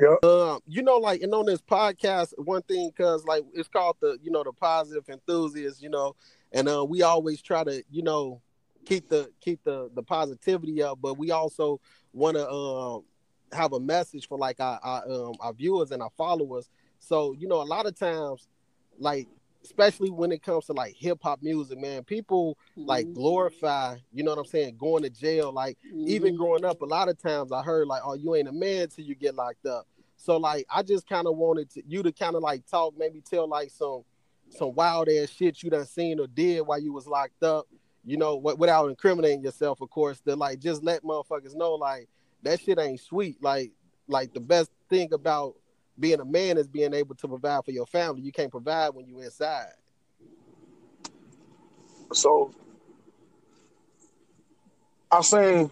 [0.00, 0.16] Yeah.
[0.22, 4.18] Um, you know, like, and on this podcast, one thing, because like it's called the,
[4.22, 6.16] you know, the positive enthusiast, you know,
[6.52, 8.40] and uh, we always try to, you know,
[8.86, 11.80] keep the keep the the positivity up, but we also
[12.14, 13.04] want to um
[13.52, 16.70] have a message for like our, our um our viewers and our followers.
[16.98, 18.48] So you know, a lot of times,
[18.98, 19.28] like
[19.62, 23.14] especially when it comes to like hip hop music, man, people like Mhm.
[23.14, 25.52] glorify, you know what I'm saying, going to jail.
[25.52, 26.38] Like even Mhm.
[26.38, 29.04] growing up, a lot of times I heard like, "Oh, you ain't a man till
[29.04, 32.36] you get locked up." So like, I just kind of wanted to, you to kind
[32.36, 34.04] of like talk, maybe tell like some
[34.48, 37.68] some wild ass shit you done seen or did while you was locked up.
[38.04, 40.20] You know, wi- without incriminating yourself, of course.
[40.22, 42.08] To like just let motherfuckers know like
[42.42, 43.40] that shit ain't sweet.
[43.42, 43.70] Like
[44.08, 45.54] like the best thing about
[46.00, 48.22] being a man is being able to provide for your family.
[48.22, 49.72] You can't provide when you inside.
[52.12, 52.52] So
[55.10, 55.70] I seen.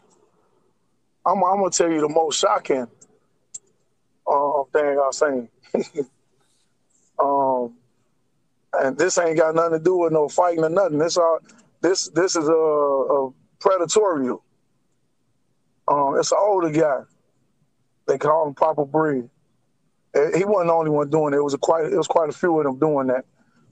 [1.26, 2.86] I'm, I'm gonna tell you the most shocking
[4.26, 5.48] uh, thing I seen.
[7.18, 7.74] um,
[8.72, 10.98] and this ain't got nothing to do with no fighting or nothing.
[10.98, 11.40] This all
[11.80, 14.40] this this is a, a predatorial.
[15.88, 17.00] Um, it's an older guy.
[18.06, 19.28] They call him Papa Breed.
[20.18, 21.38] Eh, He wasn't the only one doing it.
[21.38, 23.24] It was a quite it was quite a few of them doing that.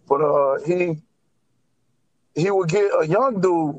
[0.09, 1.02] But uh, he
[2.35, 3.76] he would get a young dude,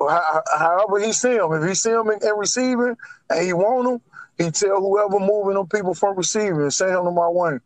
[0.00, 1.52] however he see him.
[1.52, 2.96] If he see him in, in receiving
[3.28, 4.00] and he want him,
[4.38, 7.60] he tell whoever moving them people from receiving, send him to my wing.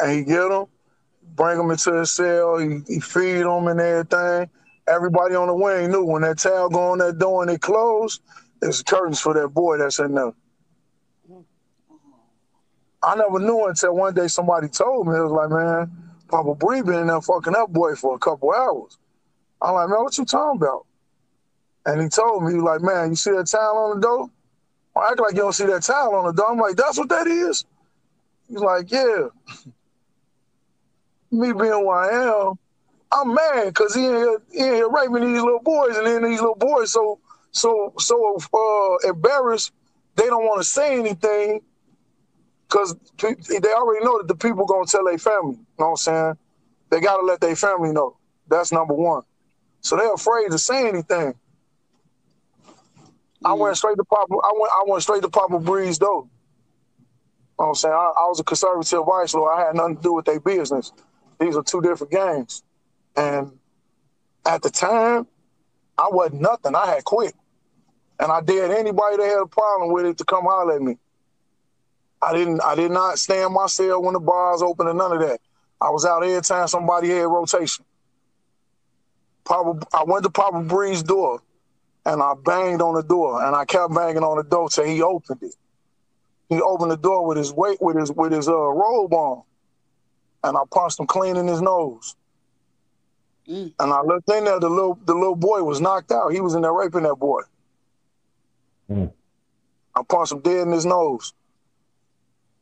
[0.00, 0.66] And he get them,
[1.36, 4.50] bring them into his cell, he, he feed them and everything.
[4.86, 8.20] Everybody on the wing knew when that towel go on that door and it closed,
[8.60, 10.32] there's curtains for that boy that's in there.
[13.04, 15.16] I never knew until one day somebody told me.
[15.16, 15.90] It was like, man,
[16.28, 18.96] Papa Bree been in there fucking up boy for a couple hours.
[19.60, 20.86] I'm like, man, what you talking about?
[21.86, 24.30] And he told me, he was like, man, you see that towel on the door?
[24.96, 26.50] I act like you don't see that towel on the door.
[26.50, 27.64] I'm like, that's what that is?
[28.48, 29.28] He's like, yeah.
[31.30, 32.58] Me being who I am,
[33.10, 36.54] I'm mad because he in here, he raping these little boys, and then these little
[36.54, 37.18] boys so
[37.50, 39.72] so so uh, embarrassed
[40.16, 41.60] they don't want to say anything
[42.68, 45.56] because they already know that the people gonna tell their family.
[45.56, 46.38] You know what I'm saying?
[46.90, 48.16] They gotta let their family know.
[48.48, 49.22] That's number one.
[49.80, 51.34] So they're afraid to say anything.
[53.44, 53.58] I mm.
[53.58, 54.32] went straight to Papa.
[54.32, 54.72] I went.
[54.72, 56.28] I went straight to Papa Breeze though.
[57.58, 57.94] You know what I'm saying?
[57.94, 59.56] I, I was a conservative vice lord.
[59.56, 60.92] I had nothing to do with their business.
[61.38, 62.62] These are two different games.
[63.16, 63.52] And
[64.44, 65.26] at the time,
[65.96, 66.74] I wasn't nothing.
[66.74, 67.34] I had quit.
[68.18, 70.98] And I dared anybody that had a problem with it to come holler at me.
[72.24, 75.12] I didn't I did not stay in my cell when the bars open and none
[75.12, 75.40] of that.
[75.80, 77.84] I was out every time somebody had rotation.
[79.44, 81.42] Papa, I went to Papa Bree's door
[82.06, 85.02] and I banged on the door and I kept banging on the door till he
[85.02, 85.54] opened it.
[86.48, 89.42] He opened the door with his weight with his with his uh, robe on.
[90.42, 92.16] And I punched him clean in his nose.
[93.48, 93.72] Mm.
[93.78, 96.32] And I looked in there, the little the little boy was knocked out.
[96.32, 97.42] He was in there raping that boy.
[98.90, 99.12] Mm.
[99.94, 101.34] I punched him dead in his nose.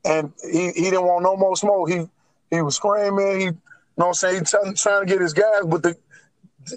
[0.04, 1.88] And he, he didn't want no more smoke.
[1.90, 2.08] He
[2.50, 3.40] he was screaming.
[3.40, 3.52] He you
[3.98, 4.38] know what I'm saying?
[4.38, 5.96] He trying, trying to get his guys, but the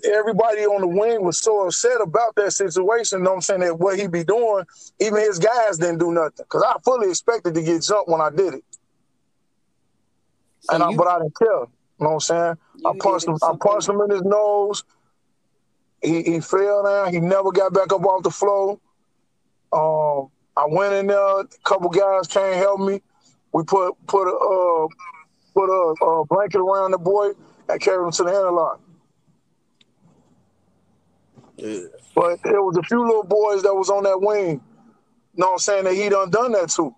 [0.03, 3.59] everybody on the wing was so upset about that situation, you know what I'm saying,
[3.61, 4.65] that what he be doing,
[4.99, 6.45] even his guys didn't do nothing.
[6.49, 8.63] Cause I fully expected to get jumped when I did it.
[10.61, 11.47] So and I, but I didn't care.
[11.49, 11.67] You
[11.99, 12.57] know what I'm saying?
[12.85, 13.37] I punched him.
[13.41, 14.83] I punched him in his nose.
[16.01, 17.13] He he fell down.
[17.13, 18.79] He never got back up off the floor.
[19.71, 21.39] Um, I went in there.
[21.39, 23.01] A couple guys came help me.
[23.55, 24.87] We put put a uh,
[25.53, 27.29] put a, a blanket around the boy
[27.69, 28.81] and carried him to the interlock.
[31.55, 31.79] Yeah.
[32.13, 34.49] But there was a few little boys that was on that wing.
[34.49, 34.61] You
[35.37, 35.83] know what I'm saying?
[35.85, 36.93] That he done done that to.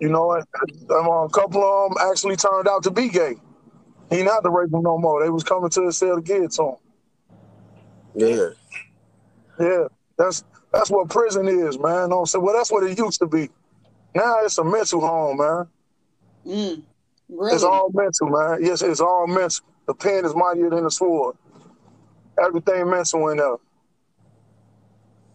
[0.00, 0.46] You know, and,
[0.92, 3.34] um, a couple of them actually turned out to be gay.
[4.08, 5.22] He not the rape them no more.
[5.22, 6.76] They was coming to the cell to get to him.
[8.14, 8.48] Yeah.
[9.60, 9.84] Yeah,
[10.16, 12.04] that's that's what prison is, man.
[12.04, 12.44] You know what I'm saying?
[12.46, 13.50] Well, that's what it used to be.
[14.14, 15.66] Now it's a mental home, man.
[16.46, 16.82] Mm.
[17.28, 17.54] Really?
[17.54, 18.64] It's all mental, man.
[18.64, 19.64] Yes, it's all mental.
[19.86, 21.36] The pen is mightier than the sword.
[22.42, 23.56] Everything mental in there.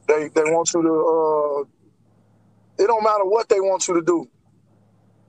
[0.07, 0.89] They they want you to.
[0.89, 4.27] Uh, it don't matter what they want you to do.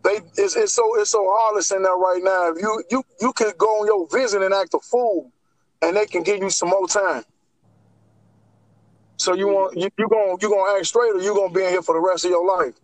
[0.02, 2.50] They it's, it's so it's so heartless in there right now.
[2.50, 5.32] If you you you can go on your visit and act a fool,
[5.82, 7.24] and they can give you some more time.
[9.16, 11.70] So you want you you gonna you gonna act straight, or you gonna be in
[11.70, 12.74] here for the rest of your life,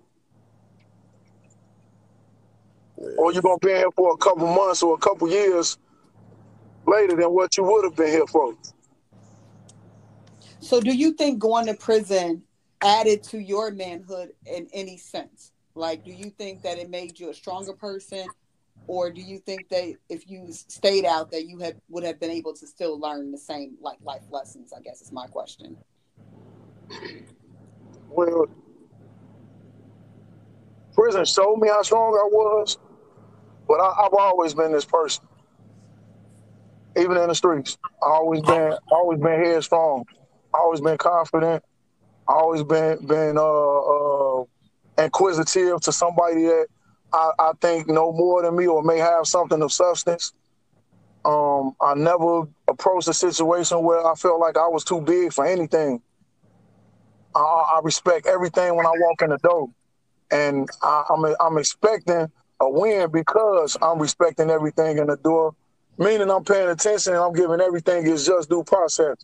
[3.16, 5.78] or you're gonna be here for a couple months or a couple years
[6.86, 8.54] later than what you would have been here for.
[10.60, 12.42] So, do you think going to prison
[12.80, 15.52] added to your manhood in any sense?
[15.74, 18.28] Like, do you think that it made you a stronger person,
[18.86, 22.30] or do you think that if you stayed out, that you had would have been
[22.30, 24.72] able to still learn the same like life lessons?
[24.76, 25.76] I guess is my question.
[28.08, 28.46] Well,
[30.94, 32.78] prison showed me how strong I was,
[33.72, 35.24] but I, I've always been this person.
[36.94, 40.04] Even in the streets, I always been always been headstrong,
[40.52, 41.64] always been confident,
[42.28, 44.44] always been been uh, uh,
[44.98, 46.66] inquisitive to somebody that
[47.14, 50.34] I, I think know more than me or may have something of substance.
[51.24, 55.46] Um, I never approached a situation where I felt like I was too big for
[55.46, 56.02] anything.
[57.34, 59.68] I, I respect everything when I walk in the door,
[60.30, 62.30] and I, I'm I'm expecting
[62.62, 65.54] a win because I'm respecting everything in the door.
[65.98, 69.16] Meaning I'm paying attention and I'm giving everything its just due process.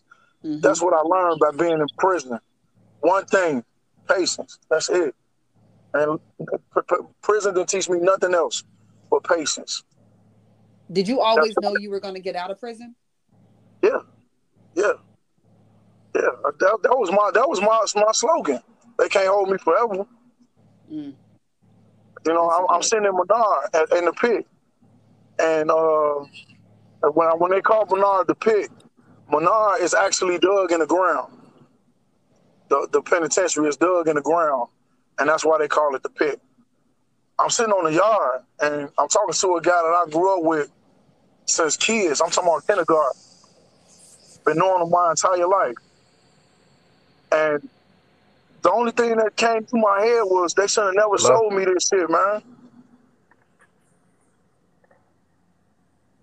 [0.43, 0.61] Mhm.
[0.61, 2.39] That's what I learned by being in prison.
[2.99, 3.63] One thing,
[4.07, 4.59] patience.
[4.69, 5.15] That's it.
[5.93, 6.19] And
[6.71, 8.63] pr- pr- prison didn't teach me nothing else
[9.09, 9.83] but patience.
[10.91, 12.95] Did you always know you were going to get out of prison?
[13.81, 13.99] Yeah,
[14.75, 14.93] yeah,
[16.13, 16.29] yeah.
[16.43, 18.59] That, that was my that was my my slogan.
[18.97, 20.05] They can't hold me forever.
[20.91, 21.13] Mm.
[22.25, 24.45] You know, I'm, I'm sitting in Menard at, in the pit,
[25.39, 26.25] and uh,
[27.13, 28.69] when I, when they call Menard the pit,
[29.31, 31.33] Menard is actually dug in the ground.
[32.69, 34.69] The the penitentiary is dug in the ground,
[35.17, 36.41] and that's why they call it the pit.
[37.39, 40.43] I'm sitting on the yard, and I'm talking to a guy that I grew up
[40.43, 40.69] with
[41.45, 42.21] since kids.
[42.21, 43.21] I'm talking about kindergarten.
[44.45, 45.75] Been knowing him my entire life,
[47.31, 47.69] and
[48.61, 51.39] the only thing that came to my head was they should have never Hello?
[51.39, 52.41] sold me this shit, man.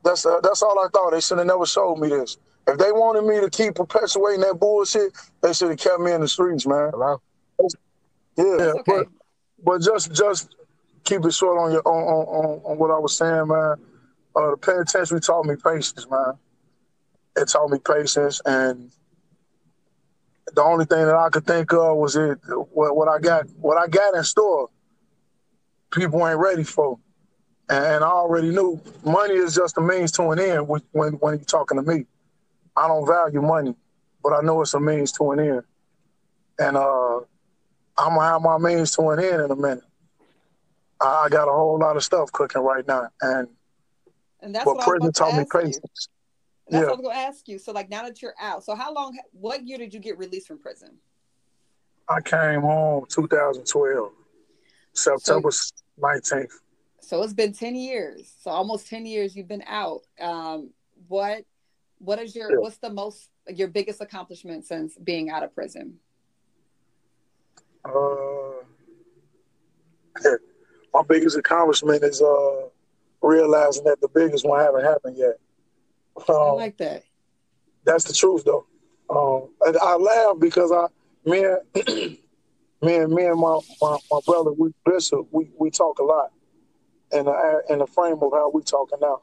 [0.05, 1.11] That's uh, that's all I thought.
[1.11, 2.38] They should have never sold me this.
[2.68, 6.20] If they wanted me to keep perpetuating that bullshit, they should have kept me in
[6.20, 6.90] the streets, man.
[6.92, 7.20] Hello?
[8.37, 8.83] Yeah, okay.
[8.87, 9.07] but
[9.64, 10.55] but just just
[11.05, 13.77] keep it short on your on on, on, on what I was saying, man.
[14.35, 16.35] Uh, the penitentiary taught me patience, man.
[17.37, 18.90] It taught me patience, and
[20.54, 22.38] the only thing that I could think of was it
[22.72, 24.68] what, what I got what I got in store.
[25.90, 26.98] People ain't ready for,
[27.68, 30.68] and I already knew money is just a means to an end.
[30.68, 32.06] When when, you're talking to me,
[32.76, 33.74] I don't value money,
[34.22, 35.62] but I know it's a means to an end,
[36.59, 37.16] and uh,
[37.96, 39.85] I'm gonna have my means to an end in a minute.
[41.00, 43.48] I, I got a whole lot of stuff cooking right now, and
[44.40, 46.09] And that's but what prison taught me patience.
[46.68, 46.87] That's Yeah.
[46.88, 47.59] what I was going to ask you.
[47.59, 49.16] So, like, now that you're out, so how long?
[49.33, 50.98] What year did you get released from prison?
[52.09, 54.12] I came home 2012,
[54.92, 55.50] September
[56.00, 56.52] 19th.
[57.00, 58.33] So it's been ten years.
[58.40, 60.02] So almost ten years you've been out.
[60.20, 60.70] Um,
[61.09, 61.44] what
[61.98, 62.57] what is your Yeah.
[62.59, 66.00] what's the most your biggest accomplishment since being out of prison?
[67.85, 68.64] Uh,
[70.92, 72.68] my biggest accomplishment is uh,
[73.22, 75.38] realizing that the biggest one haven't happened yet.
[76.29, 77.05] I Um, like that.
[77.85, 78.66] that's the truth, though.
[79.11, 80.87] Um, and I laugh because I,
[81.29, 81.87] me and
[82.83, 86.31] me and me and my, my, my brother, we Bishop, we, we talk a lot,
[87.12, 89.22] in the in the frame of how we talking now.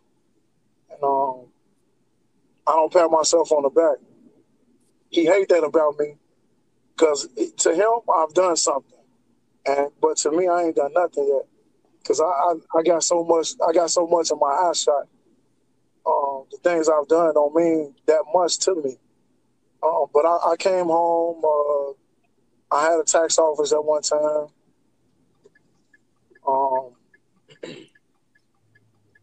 [0.92, 1.48] And um,
[2.68, 3.98] I don't pat myself on the back.
[5.10, 6.16] He hate that about me,
[6.96, 7.28] because
[7.58, 9.00] to him I've done something,
[9.66, 11.48] and but to me I ain't done nothing yet,
[12.00, 15.08] because I, I I got so much I got so much in my eyesight.
[16.06, 18.98] Um, the things I've done don't mean that much to me.
[19.82, 21.42] Um, but I, I came home.
[21.44, 24.48] Uh, I had a tax office at one time.
[26.48, 26.92] Um,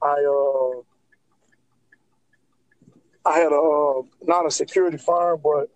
[0.02, 0.80] I uh,
[3.26, 5.68] I had a uh, not a security firm, but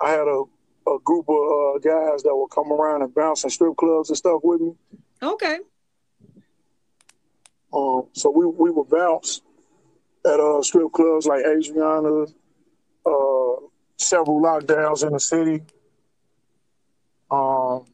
[0.00, 0.42] I had a,
[0.86, 4.16] a group of uh, guys that would come around and bounce in strip clubs and
[4.18, 4.74] stuff with me.
[5.22, 5.58] Okay.
[7.72, 9.40] Um, so we we would bounce
[10.26, 12.24] at uh, strip clubs like Adriana,
[13.06, 13.54] uh,
[13.98, 15.62] several lockdowns in the city.
[17.30, 17.84] Um,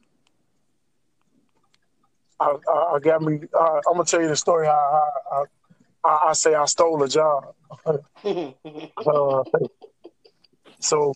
[2.39, 3.39] I, I, I got me.
[3.53, 4.67] I, I'm gonna tell you the story.
[4.67, 5.43] I, I,
[6.03, 7.53] I, I say I stole a job.
[9.05, 9.43] Uh,
[10.79, 11.13] so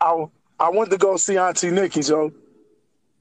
[0.00, 0.24] I
[0.58, 2.32] I went to go see Auntie Nikki, Joe.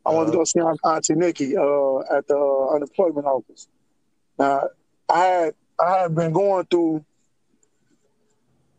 [0.05, 3.67] I went to go see Aunt- Auntie Nikki uh, at the uh, unemployment office.
[4.39, 4.69] Now
[5.09, 7.03] I had I have been going through.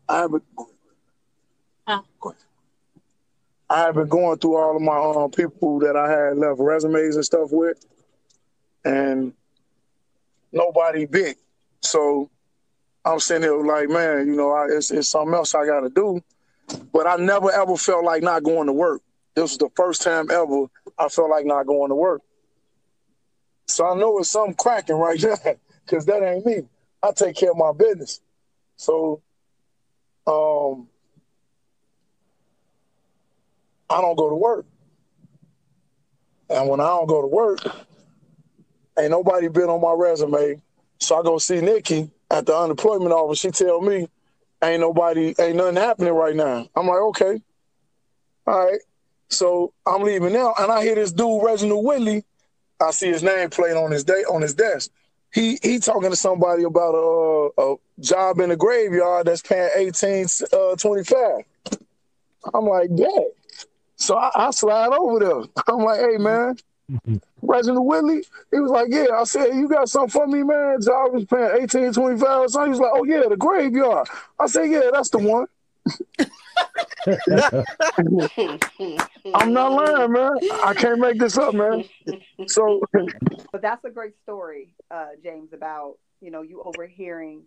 [0.09, 0.43] I had been,
[3.69, 7.17] I had been going through all of my um, people that I had left resumes
[7.17, 7.85] and stuff with,
[8.85, 9.33] and
[10.53, 11.37] nobody bit.
[11.83, 12.31] So
[13.05, 15.91] I'm sitting here like, man, you know, I, it's, it's something else I got to
[15.91, 16.23] do.
[16.93, 19.03] But I never ever felt like not going to work.
[19.35, 20.67] This was the first time ever
[20.99, 22.23] I felt like not going to work.
[23.67, 26.63] So I know it's something cracking right there, because that ain't me.
[27.03, 28.21] I take care of my business.
[28.77, 29.23] So
[30.27, 30.89] um
[33.89, 34.67] I don't go to work.
[36.51, 37.61] And when I don't go to work,
[38.99, 40.61] ain't nobody been on my resume.
[40.99, 43.39] So I go see Nikki at the unemployment office.
[43.39, 44.09] She tell me,
[44.63, 46.69] ain't nobody, ain't nothing happening right now.
[46.75, 47.41] I'm like, okay.
[48.47, 48.81] All right.
[49.29, 50.55] So I'm leaving now.
[50.59, 52.25] And I hear this dude, Reginald Whitley.
[52.81, 54.91] I see his name played on his day on his desk.
[55.37, 60.27] He he talking to somebody about a, a job in the graveyard that's paying 18
[60.51, 61.45] uh, 25.
[62.55, 63.07] I'm like, yeah.
[63.97, 65.43] So I, I slide over there.
[65.69, 66.57] I'm like, hey man,
[67.43, 68.25] Reginald Whitley.
[68.51, 69.09] He was like, yeah.
[69.15, 70.81] I said, you got something for me, man?
[70.81, 72.69] Job was paying 18, 25 or something.
[72.69, 74.09] He was like, oh yeah, the graveyard.
[74.41, 75.49] I said, yeah, that's the one.
[79.35, 80.33] I'm not lying, man.
[80.65, 81.85] I can't make this up, man.
[82.47, 82.83] So,
[83.53, 87.43] but that's a great story, uh, James, about you know you overhearing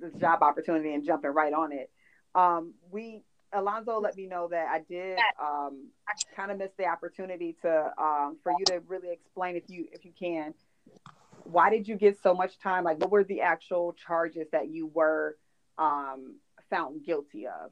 [0.00, 1.90] this job opportunity and jumping right on it.
[2.34, 5.88] Um, we Alonzo let me know that I did um,
[6.34, 10.04] kind of miss the opportunity to um, for you to really explain if you if
[10.04, 10.52] you can
[11.50, 14.90] why did you get so much time like what were the actual charges that you
[14.92, 15.36] were
[15.78, 16.36] um,
[16.70, 17.70] found guilty of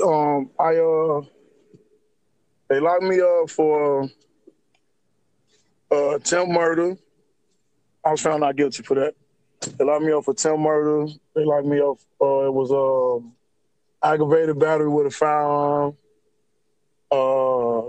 [0.00, 1.22] um I uh
[2.68, 4.08] they locked me up for
[5.90, 6.96] uh attempt murder.
[8.04, 9.14] I was found not guilty for that.
[9.78, 11.06] They locked me up for attempt murder.
[11.34, 11.98] They locked me up.
[12.20, 13.32] Uh, it was um
[14.02, 15.96] aggravated battery with a firearm,
[17.10, 17.82] uh,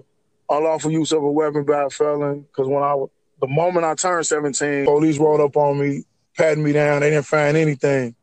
[0.49, 2.41] unlawful use of a weapon by a felon.
[2.41, 2.95] Because when I,
[3.41, 6.03] the moment I turned 17, police rolled up on me,
[6.37, 7.01] patted me down.
[7.01, 8.15] They didn't find anything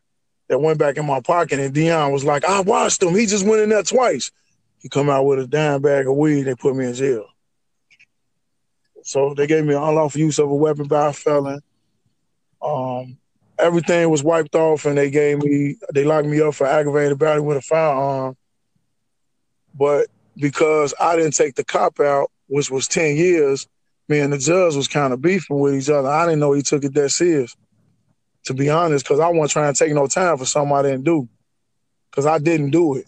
[0.51, 1.61] that went back in my pocket.
[1.61, 3.15] And Dion was like, I watched him.
[3.15, 4.33] He just went in there twice.
[4.81, 6.43] He come out with a dime bag of weed.
[6.43, 7.27] They put me in jail.
[9.05, 11.61] So they gave me unlawful use of a weapon by a felon.
[12.61, 13.17] Um,
[13.61, 17.43] everything was wiped off and they gave me they locked me up for aggravated battery
[17.43, 18.37] with a firearm.
[19.73, 23.69] But because I didn't take the cop out, which was 10 years,
[24.09, 26.09] me and the judge was kind of beefing with each other.
[26.09, 27.55] I didn't know he took it that serious,
[28.45, 31.05] to be honest, because I wasn't trying to take no time for something I didn't
[31.05, 31.29] do.
[32.11, 33.07] Because I didn't do it.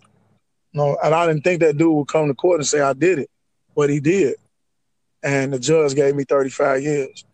[0.72, 3.18] No, and I didn't think that dude would come to court and say I did
[3.18, 3.30] it,
[3.74, 4.36] but he did.
[5.22, 7.24] And the judge gave me 35 years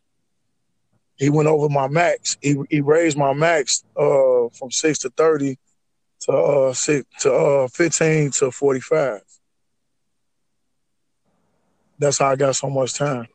[1.19, 2.39] he went over my max.
[2.41, 5.59] He he raised my max uh, from six to thirty
[6.21, 9.21] to uh, six to uh, fifteen to forty five.
[11.99, 13.27] That's how I got so much time.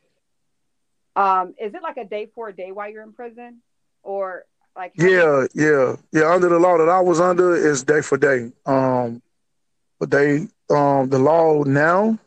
[1.15, 3.61] Um, is it like a day for a day while you're in prison,
[4.01, 4.45] or
[4.75, 4.93] like?
[4.95, 6.33] Yeah, yeah, yeah.
[6.33, 8.51] Under the law that I was under is day for day.
[8.65, 9.21] Um,
[9.99, 12.17] but they um the law now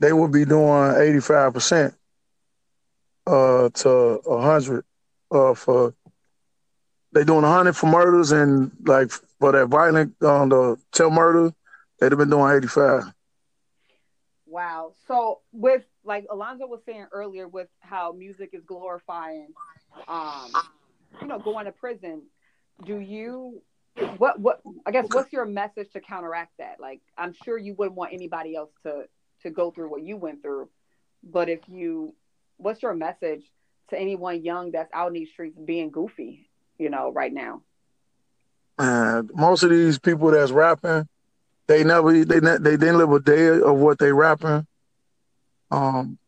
[0.00, 1.94] they would be doing eighty five percent
[3.26, 4.84] uh, to a hundred
[5.30, 5.94] uh, for
[7.12, 9.10] they doing a hundred for murders and like
[9.40, 11.52] for that violent on um, the tail murder,
[11.98, 13.04] they'd have been doing eighty five.
[14.46, 14.92] Wow.
[15.06, 19.48] So with like Alonzo was saying earlier, with how music is glorifying,
[20.08, 20.50] um,
[21.20, 22.22] you know, going to prison.
[22.84, 23.62] Do you
[24.18, 26.76] what what I guess what's your message to counteract that?
[26.80, 29.04] Like I'm sure you wouldn't want anybody else to
[29.42, 30.68] to go through what you went through,
[31.22, 32.14] but if you
[32.58, 33.42] what's your message
[33.88, 36.48] to anyone young that's out in these streets being goofy,
[36.78, 37.62] you know, right now?
[38.78, 41.08] And most of these people that's rapping,
[41.66, 44.66] they never they they didn't live a day of what they rapping.
[45.70, 46.18] Um,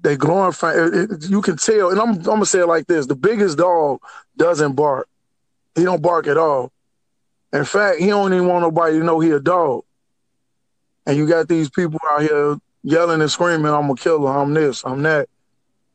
[0.00, 0.72] they glorify.
[0.74, 3.58] It, it, you can tell, and I'm I'm gonna say it like this: the biggest
[3.58, 4.00] dog
[4.36, 5.08] doesn't bark.
[5.74, 6.72] He don't bark at all.
[7.52, 9.84] In fact, he don't even want nobody to know he a dog.
[11.06, 14.30] And you got these people out here yelling and screaming, "I'm a killer.
[14.30, 14.84] I'm this.
[14.84, 15.28] I'm that."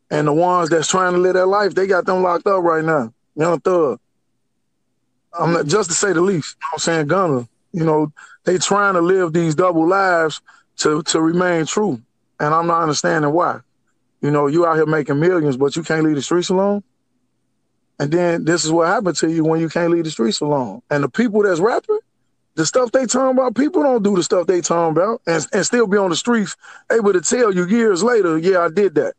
[0.10, 2.84] And the ones that's trying to live their life, they got them locked up right
[2.84, 3.14] now.
[3.36, 4.00] Young Thug.
[5.38, 6.58] I'm not just to say the least.
[6.72, 7.48] I'm saying Gunna.
[7.72, 8.12] You know,
[8.44, 10.42] they trying to live these double lives
[10.78, 12.02] to to remain true.
[12.40, 13.62] And I'm not understanding why.
[14.22, 16.84] You know, you out here making millions, but you can't leave the streets alone.
[18.00, 20.82] And then this is what happened to you when you can't leave the streets alone.
[20.90, 22.00] And the people that's rapping,
[22.56, 25.66] the stuff they talking about, people don't do the stuff they talking about and, and
[25.66, 26.56] still be on the streets
[26.92, 29.14] able to tell you years later, yeah, I did that.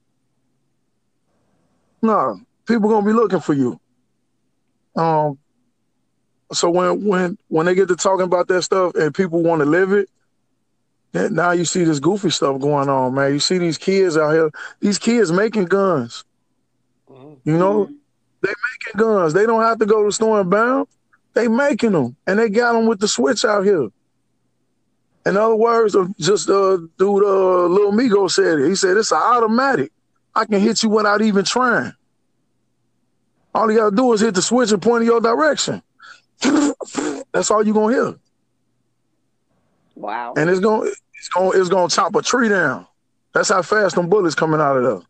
[2.03, 3.80] No, people gonna be looking for you.
[4.96, 5.38] Um,
[6.53, 9.66] so when when when they get to talking about that stuff and people want to
[9.66, 10.11] live it,
[11.12, 13.32] now you see this goofy stuff going on, man.
[13.32, 14.50] You see these kids out here,
[14.80, 16.24] these kids making guns.
[17.10, 17.48] Mm-hmm.
[17.48, 17.86] You know,
[18.40, 19.32] they making guns.
[19.32, 20.86] They don't have to go to the store and buy them.
[21.34, 23.88] They making them, and they got them with the switch out here.
[25.24, 28.68] In other words, just uh, dude, uh, Lil Migo said it.
[28.68, 29.92] He said it's an automatic.
[30.34, 31.92] I can hit you without even trying.
[33.54, 35.82] All you gotta do is hit the switch and point in your direction.
[37.32, 38.14] That's all you're gonna hear.
[39.95, 40.34] Wow.
[40.36, 42.86] And it's gonna it's gonna it's gonna chop a tree down.
[43.32, 45.01] That's how fast them bullets coming out of there.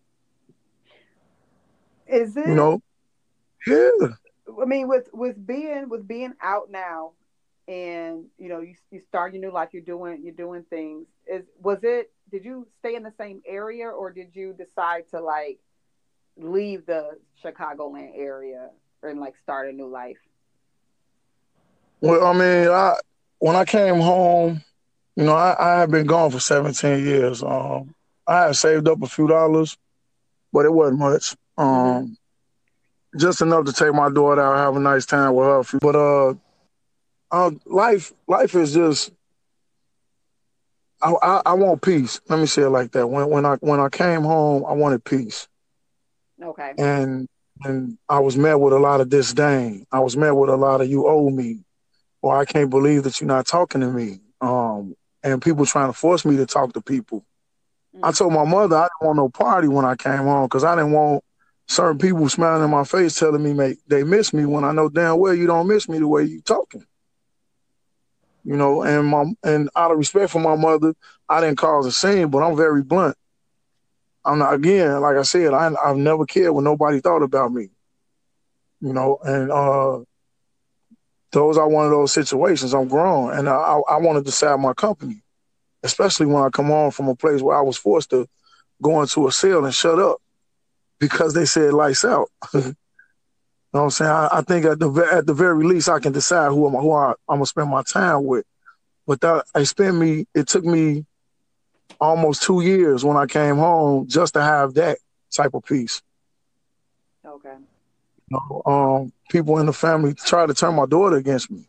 [2.20, 2.46] Is it?
[2.46, 2.82] You know.
[3.66, 3.90] Yeah.
[4.60, 7.12] I mean, with with being with being out now,
[7.68, 9.70] and you know, you you start your new life.
[9.72, 11.06] You're doing you're doing things.
[11.26, 12.10] Is was it?
[12.30, 15.58] Did you stay in the same area, or did you decide to like
[16.36, 18.70] leave the Chicagoland area
[19.02, 20.18] and like start a new life?
[22.00, 22.96] Well, I mean, I
[23.38, 24.62] when I came home,
[25.16, 27.42] you know, I, I had been gone for 17 years.
[27.42, 27.94] Um,
[28.26, 29.76] I had saved up a few dollars,
[30.52, 31.36] but it wasn't much.
[31.58, 32.16] Um,
[33.18, 35.78] just enough to take my daughter out, have a nice time with her.
[35.80, 36.34] But uh,
[37.30, 39.12] uh life, life is just.
[41.02, 42.20] I, I, I want peace.
[42.28, 43.08] Let me say it like that.
[43.08, 45.48] When when I when I came home, I wanted peace.
[46.40, 46.72] Okay.
[46.78, 47.28] And
[47.64, 49.84] and I was met with a lot of disdain.
[49.92, 51.64] I was met with a lot of you owe me,
[52.22, 54.20] or I can't believe that you're not talking to me.
[54.40, 57.24] Um, and people trying to force me to talk to people.
[57.94, 58.04] Mm-hmm.
[58.04, 58.18] I mm.
[58.18, 60.92] told my mother I didn't want no party when I came home because I didn't
[60.92, 61.24] want
[61.68, 64.88] certain people smiling in my face telling me make, they miss me when I know
[64.88, 66.84] damn well you don't miss me the way you talking.
[68.44, 70.94] You know, and my and out of respect for my mother,
[71.28, 73.16] I didn't cause a scene, but I'm very blunt.
[74.24, 77.68] I'm not again, like I said, I I've never cared what nobody thought about me.
[78.80, 80.00] You know, and uh
[81.32, 82.74] those are one of those situations.
[82.74, 85.22] I'm grown, and I, I want to decide my company,
[85.82, 88.28] especially when I come home from a place where I was forced to
[88.80, 90.18] go into a cell and shut up
[90.98, 92.28] because they said lights out.
[92.54, 92.74] you know
[93.70, 94.10] what I'm saying?
[94.10, 96.92] I, I, think at the at the very least, I can decide who I'm who
[96.92, 98.44] I, I'm gonna spend my time with.
[99.06, 100.26] But that I spent me.
[100.34, 101.06] It took me
[102.00, 104.98] almost two years when I came home just to have that
[105.30, 106.02] type of peace.
[107.24, 107.54] Okay.
[108.28, 111.64] You know, um, people in the family try to turn my daughter against me.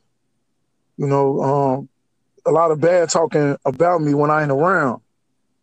[0.97, 1.89] You know, um,
[2.45, 5.01] a lot of bad talking about me when I ain't around,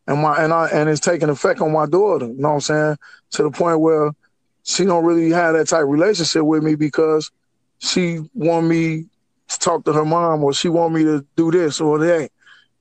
[0.06, 2.26] and my and I and it's taking effect on my daughter.
[2.26, 2.96] You know what I'm saying?
[3.32, 4.10] To the point where
[4.64, 7.30] she don't really have that type of relationship with me because
[7.78, 9.06] she want me
[9.48, 12.30] to talk to her mom or she want me to do this or that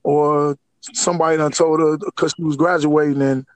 [0.02, 0.56] or
[0.92, 3.46] somebody done told her because she was graduating and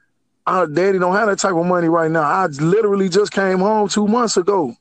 [0.47, 2.23] our daddy don't have that type of money right now.
[2.23, 4.75] I literally just came home two months ago,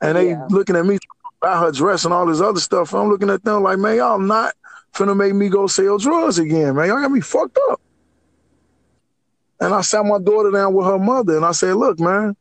[0.00, 0.46] and they yeah.
[0.50, 0.98] looking at me
[1.40, 2.94] about her dress and all this other stuff.
[2.94, 4.54] I'm looking at them like, man, y'all not
[4.94, 6.88] finna make me go sell drugs again, man.
[6.88, 7.80] Y'all got me fucked up.
[9.60, 12.36] And I sat my daughter down with her mother, and I said, look, man,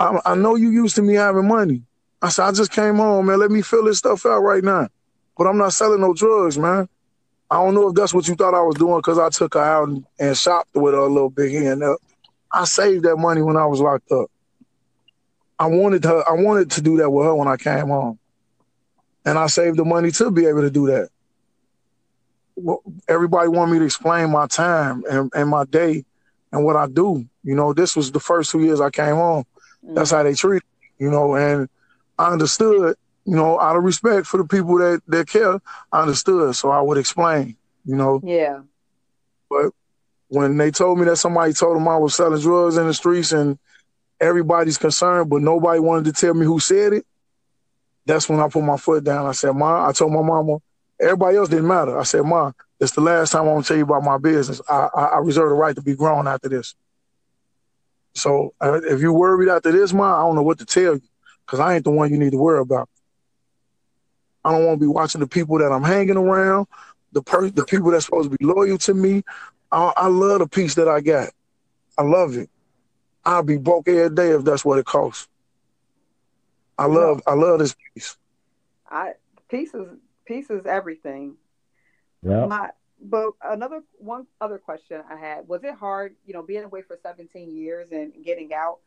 [0.00, 1.82] I, I know you used to me having money.
[2.20, 3.38] I said, I just came home, man.
[3.38, 4.88] Let me fill this stuff out right now.
[5.36, 6.88] But I'm not selling no drugs, man.
[7.50, 9.60] I don't know if that's what you thought I was doing because I took her
[9.60, 11.96] out and, and shopped with her a little bit here and there.
[12.52, 14.30] I saved that money when I was locked up.
[15.58, 16.22] I wanted her.
[16.28, 18.18] I wanted to do that with her when I came home,
[19.24, 21.08] and I saved the money to be able to do that.
[22.56, 26.04] Well, everybody wanted me to explain my time and, and my day
[26.52, 27.24] and what I do.
[27.44, 29.44] You know, this was the first two years I came home.
[29.86, 29.94] Mm.
[29.94, 30.62] That's how they treat,
[30.98, 31.68] you know, and
[32.18, 32.96] I understood
[33.28, 35.60] you know, out of respect for the people that that care,
[35.92, 36.56] I understood.
[36.56, 38.22] So I would explain, you know.
[38.24, 38.60] Yeah.
[39.50, 39.72] But
[40.28, 43.32] when they told me that somebody told them I was selling drugs in the streets
[43.32, 43.58] and
[44.20, 47.06] everybody's concerned, but nobody wanted to tell me who said it,
[48.06, 49.26] that's when I put my foot down.
[49.26, 50.58] I said, Ma, I told my mama,
[51.00, 51.98] everybody else didn't matter.
[51.98, 54.60] I said, Ma, it's the last time I'm gonna tell you about my business.
[54.68, 56.74] I, I, I reserve the right to be grown after this.
[58.14, 61.02] So uh, if you're worried after this, Ma, I don't know what to tell you,
[61.46, 62.88] because I ain't the one you need to worry about.
[64.44, 66.66] I don't want to be watching the people that I'm hanging around,
[67.12, 69.22] the per- the people that's supposed to be loyal to me.
[69.70, 71.30] I, I love the peace that I got.
[71.98, 72.48] I love it.
[73.24, 75.28] I'll be broke every day if that's what it costs.
[76.78, 78.16] I love I love this piece.
[78.88, 79.14] I
[79.50, 79.88] peace is
[80.26, 81.36] peace is everything.
[82.22, 82.46] Yeah.
[82.46, 86.82] My but another one other question I had was it hard, you know, being away
[86.82, 88.78] for 17 years and getting out?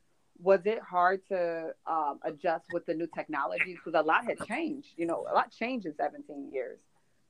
[0.41, 4.89] was it hard to um, adjust with the new technologies because a lot had changed
[4.97, 6.79] you know a lot changed in 17 years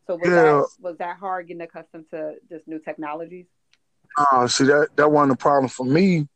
[0.08, 0.34] so was, yeah.
[0.34, 3.46] that, was that hard getting accustomed to just new technologies
[4.18, 6.28] uh, see that that wasn't a problem for me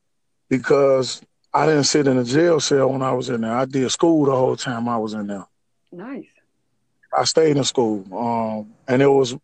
[0.50, 1.22] because
[1.54, 4.26] i didn't sit in a jail cell when i was in there i did school
[4.26, 5.46] the whole time i was in there
[5.92, 6.28] nice
[7.18, 9.36] i stayed in school um, and it was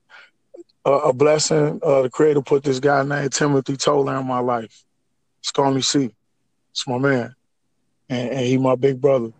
[0.85, 4.83] a, a blessing uh, the creator put this guy named timothy toller in my life
[5.43, 6.11] Scarmy C.
[6.71, 7.35] It's my man,
[8.09, 9.31] and, and he my big brother.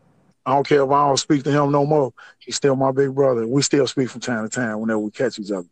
[0.46, 2.14] I don't care if I don't speak to him no more.
[2.40, 3.48] He's still my big brother.
[3.48, 5.68] We still speak from time to time whenever we catch each other.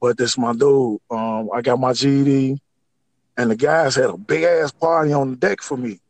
[0.00, 1.00] But this my dude.
[1.10, 2.60] Um, I got my GED,
[3.36, 6.00] and the guys had a big ass party on the deck for me.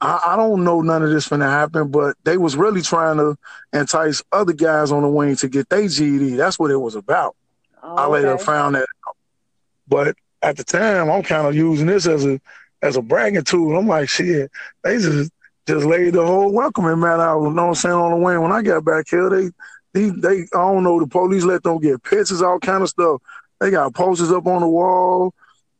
[0.00, 3.36] I, I don't know none of this finna happen, but they was really trying to
[3.72, 6.36] entice other guys on the wing to get their GED.
[6.36, 7.36] That's what it was about.
[7.82, 9.16] Oh, I later found that out.
[9.88, 12.40] But at the time, I'm kind of using this as a
[12.82, 13.76] as a bragging tool.
[13.78, 14.50] I'm like, shit,
[14.82, 15.30] they just
[15.66, 17.42] just laid the whole welcoming mat out.
[17.42, 18.40] You know what I'm saying on the wing.
[18.40, 19.50] When I got back here, they
[19.92, 23.22] they they I don't know the police let them get pictures, all kind of stuff.
[23.60, 25.32] They got posters up on the wall.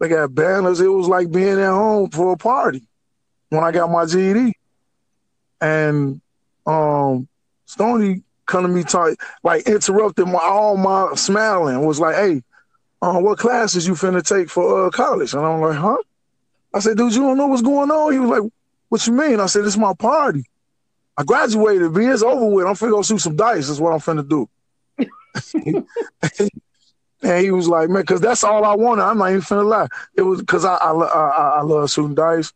[0.04, 0.82] They got banners.
[0.82, 2.86] It was like being at home for a party
[3.48, 4.52] when I got my GED.
[5.62, 6.20] And
[6.66, 7.26] um,
[7.64, 12.42] Stony come to me talk like interrupted my all my smiling was like, hey,
[13.00, 15.32] uh, what classes you finna take for uh, college?
[15.32, 15.96] And I'm like, huh?
[16.74, 18.12] I said, dude, you don't know what's going on?
[18.12, 18.52] He was like,
[18.90, 19.40] what you mean?
[19.40, 20.44] I said, it's my party.
[21.16, 22.04] I graduated, B.
[22.04, 22.66] It's over with.
[22.66, 23.68] I'm finna go shoot some dice.
[23.68, 24.50] That's what I'm finna do.
[27.22, 29.02] and he was like, man, because that's all I wanted.
[29.02, 29.88] I'm not even finna lie.
[30.14, 32.52] It was because I, I, I, I love shooting dice.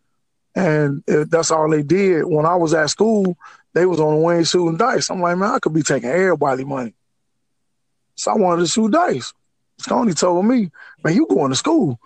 [0.55, 2.25] And it, that's all they did.
[2.25, 3.37] When I was at school,
[3.75, 5.11] they was on the wing shooting dice.
[5.11, 6.95] I'm like, man, I could be taking everybody money.
[8.17, 9.33] So I wanted to shoot dice.
[9.79, 10.71] Stoney told me,
[11.05, 11.99] man, you going to school.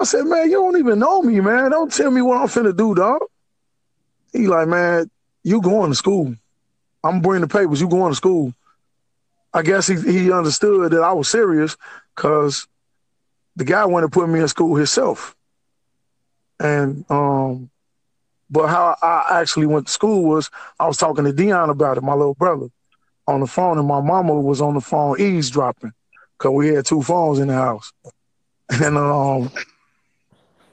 [0.00, 1.70] I said, man, you don't even know me, man.
[1.70, 3.22] Don't tell me what I'm finna do, dog.
[4.32, 5.08] He like, man,
[5.44, 6.34] you going to school.
[7.04, 7.80] I'm bringing the papers.
[7.80, 8.52] You going to school.
[9.54, 11.76] I guess he, he understood that I was serious
[12.16, 12.66] because
[13.56, 15.36] the guy went to put me in school himself.
[16.58, 17.70] And um,
[18.50, 22.02] but how I actually went to school was I was talking to Dion about it,
[22.02, 22.68] my little brother,
[23.26, 25.92] on the phone, and my mama was on the phone eavesdropping
[26.38, 27.92] because we had two phones in the house.
[28.70, 29.50] And um,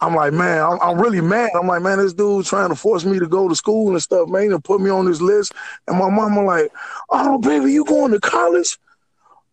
[0.02, 1.52] I'm like, man, I'm, I'm, really mad.
[1.54, 4.30] I'm like, man, this dude trying to force me to go to school and stuff,
[4.30, 5.54] man, and put me on this list.
[5.88, 6.72] And my mama like,
[7.10, 8.78] oh, baby, you going to college?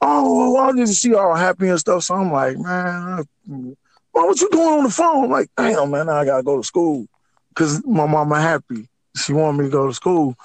[0.00, 2.04] Oh, I just see all happy and stuff.
[2.04, 3.76] So I'm like, man, mom,
[4.12, 5.24] what you doing on the phone?
[5.24, 7.06] I'm like, damn, man, I gotta go to school
[7.48, 8.88] because my mama happy.
[9.16, 10.36] She wanted me to go to school.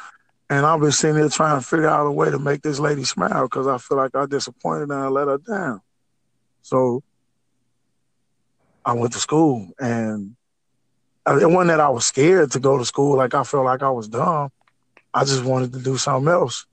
[0.49, 3.03] And I've been sitting here trying to figure out a way to make this lady
[3.03, 5.81] smile because I feel like I disappointed her and I let her down.
[6.61, 7.03] So
[8.85, 10.35] I went to school and
[11.27, 13.17] it wasn't that I was scared to go to school.
[13.17, 14.51] Like I felt like I was dumb.
[15.13, 16.65] I just wanted to do something else.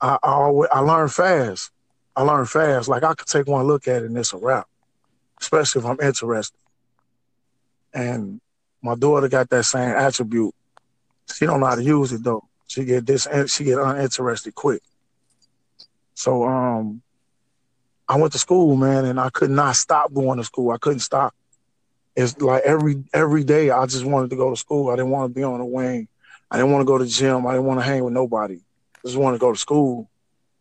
[0.00, 1.70] I I, I learned fast.
[2.16, 2.88] I learned fast.
[2.88, 4.66] Like I could take one look at it and it's a wrap,
[5.40, 6.58] especially if I'm interested.
[7.92, 8.40] And
[8.82, 10.54] my daughter got that same attribute.
[11.32, 12.44] She don't know how to use it though.
[12.66, 14.82] She get this and she get uninterested quick.
[16.14, 17.02] So um
[18.08, 20.70] I went to school, man, and I could not stop going to school.
[20.70, 21.34] I couldn't stop.
[22.16, 24.90] It's like every every day I just wanted to go to school.
[24.90, 26.06] I didn't want to be on the wing.
[26.50, 27.46] I didn't want to go to the gym.
[27.46, 28.56] I didn't want to hang with nobody.
[28.56, 30.08] I just wanted to go to school.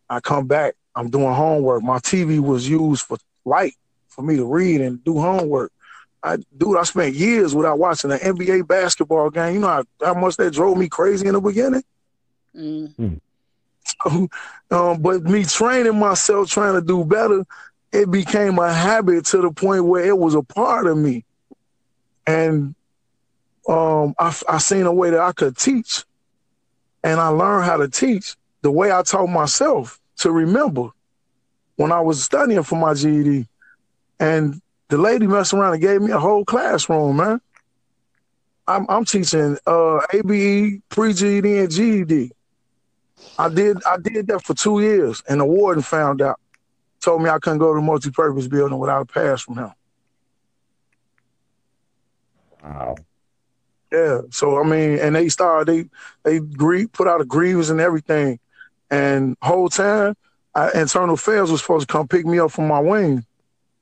[0.10, 0.76] I come back.
[0.96, 1.84] I'm doing homework.
[1.84, 3.74] My TV was used for light
[4.08, 5.72] for me to read and do homework.
[6.24, 9.56] I dude, I spent years without watching an NBA basketball game.
[9.56, 11.84] You know how, how much that drove me crazy in the beginning.
[12.56, 13.20] Mm.
[14.04, 14.28] So,
[14.72, 17.46] um, but me training myself, trying to do better,
[17.92, 21.26] it became a habit to the point where it was a part of me.
[22.26, 22.74] And
[23.68, 26.04] um, I, I seen a way that I could teach,
[27.04, 30.90] and I learned how to teach the way I taught myself to remember
[31.76, 33.48] when I was studying for my GED.
[34.20, 37.42] And the lady messed around and gave me a whole classroom, man.
[38.68, 42.32] I'm, I'm teaching uh, ABE, pre-GED, and GED.
[43.38, 46.40] I did I did that for two years, and the warden found out,
[47.02, 49.72] told me I couldn't go to the multi-purpose building without a pass from him.
[52.64, 52.96] Wow.
[53.92, 54.22] Yeah.
[54.32, 55.90] So I mean, and they started they
[56.30, 58.40] they grie- put out a grievance and everything,
[58.90, 60.16] and whole time,
[60.56, 63.26] I, internal affairs was supposed to come pick me up from my wing,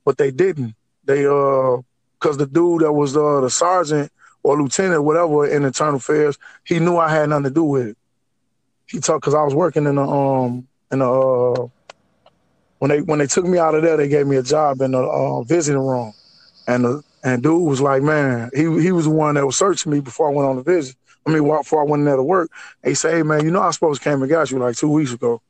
[0.06, 0.76] but they didn't.
[1.04, 1.78] They uh,
[2.20, 4.12] cause the dude that was uh the sergeant
[4.44, 7.98] or lieutenant, whatever, in internal affairs, he knew I had nothing to do with it
[8.92, 11.68] he talked because I was working in the um in the uh,
[12.80, 14.92] when they when they took me out of there, they gave me a job in
[14.92, 16.14] the uh, visiting room,
[16.68, 19.92] and the and dude was like, man, he he was the one that was searching
[19.92, 20.96] me before I went on the visit.
[21.26, 22.50] I mean, before I went in there to work,
[22.84, 24.90] he said, hey man, you know I supposed to came and got you like two
[24.90, 25.42] weeks ago.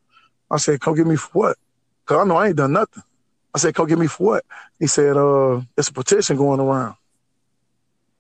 [0.52, 1.58] I said, come get me for what?
[2.06, 3.04] Cause I know I ain't done nothing.
[3.56, 4.46] I said, come get me for what?
[4.80, 6.96] He said, uh, it's a petition going around.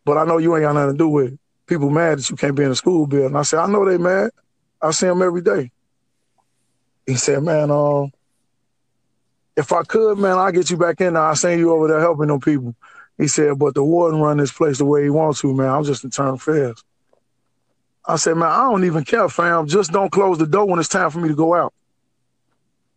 [0.06, 1.40] But I know you ain't got nothing to do with it.
[1.68, 3.36] People mad that you can't be in the school building.
[3.36, 4.32] I said, I know they mad.
[4.82, 5.72] I see him every day.
[7.06, 8.08] He said, man, uh,
[9.56, 11.24] if I could, man, I'll get you back in there.
[11.24, 12.76] I'll send you over there helping them people.
[13.18, 15.70] He said, but the warden run this place the way he wants to, man.
[15.70, 16.84] I'm just internal affairs.
[18.06, 19.68] I said, man, I don't even care, fam.
[19.68, 21.74] Just don't close the door when it's time for me to go out.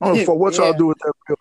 [0.01, 0.65] I don't know for what yeah.
[0.65, 1.37] y'all do with that bill.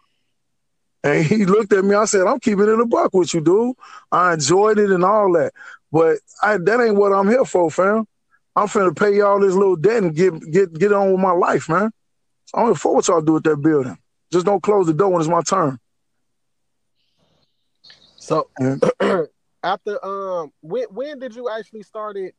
[1.06, 1.96] And he looked at me.
[1.96, 3.76] I said, I'm keeping it a buck with you, dude.
[4.12, 5.54] I enjoyed it and all that.
[5.92, 8.08] But I, that ain't what I'm here for, fam.
[8.56, 11.68] I'm finna pay y'all this little debt and get get get on with my life,
[11.70, 11.92] man.
[12.54, 13.98] I don't know what y'all do with that building.
[14.32, 15.80] Just don't close the door when it's my turn.
[18.18, 18.50] So
[19.64, 22.34] after um when when did you actually started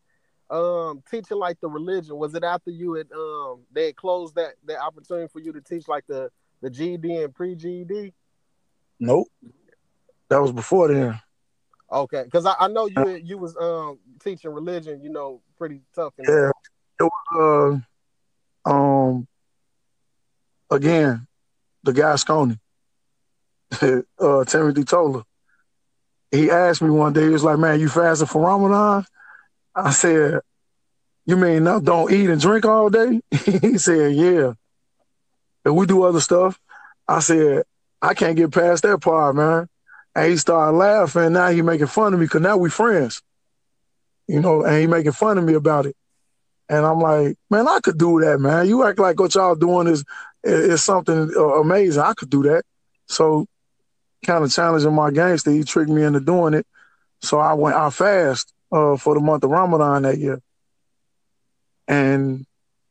[0.50, 2.16] um teaching like the religion?
[2.16, 5.60] Was it after you had um they had closed that that opportunity for you to
[5.60, 6.30] teach like the
[6.62, 8.12] the GED and pre GED?
[9.00, 9.28] Nope.
[10.28, 11.20] That was before then.
[11.90, 16.14] Okay, because I, I know you you was um teaching religion, you know, pretty tough.
[16.18, 16.50] Yeah.
[17.00, 17.82] It was
[18.66, 19.28] uh um
[20.70, 21.26] again,
[21.82, 22.58] the guy Sconey,
[24.18, 25.24] uh Timothy Tola.
[26.30, 29.04] He asked me one day, he was like, Man, you fasting for Ramadan?
[29.74, 30.40] I said,
[31.26, 33.20] You mean no don't eat and drink all day?
[33.30, 34.54] he said, Yeah.
[35.64, 36.58] And we do other stuff.
[37.06, 37.64] I said,
[38.02, 39.68] I can't get past that part, man.
[40.14, 41.32] And he started laughing.
[41.32, 43.20] Now he making fun of me because now we friends.
[44.28, 45.96] You know, and he making fun of me about it.
[46.68, 48.66] And I'm like, man, I could do that, man.
[48.66, 50.04] You act like what y'all doing is
[50.42, 52.02] is something uh, amazing.
[52.02, 52.64] I could do that.
[53.06, 53.46] So,
[54.24, 56.66] kind of challenging my gangster, he tricked me into doing it.
[57.20, 60.40] So I went, I fast uh, for the month of Ramadan that year,
[61.88, 62.46] and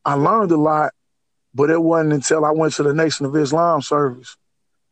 [0.05, 0.93] I learned a lot.
[1.55, 4.35] But it wasn't until I went to the Nation of Islam service.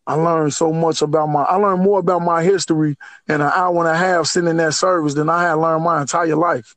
[0.07, 1.43] I learned so much about my.
[1.43, 2.97] I learned more about my history
[3.27, 6.01] in an hour and a half sitting in that service than I had learned my
[6.01, 6.75] entire life.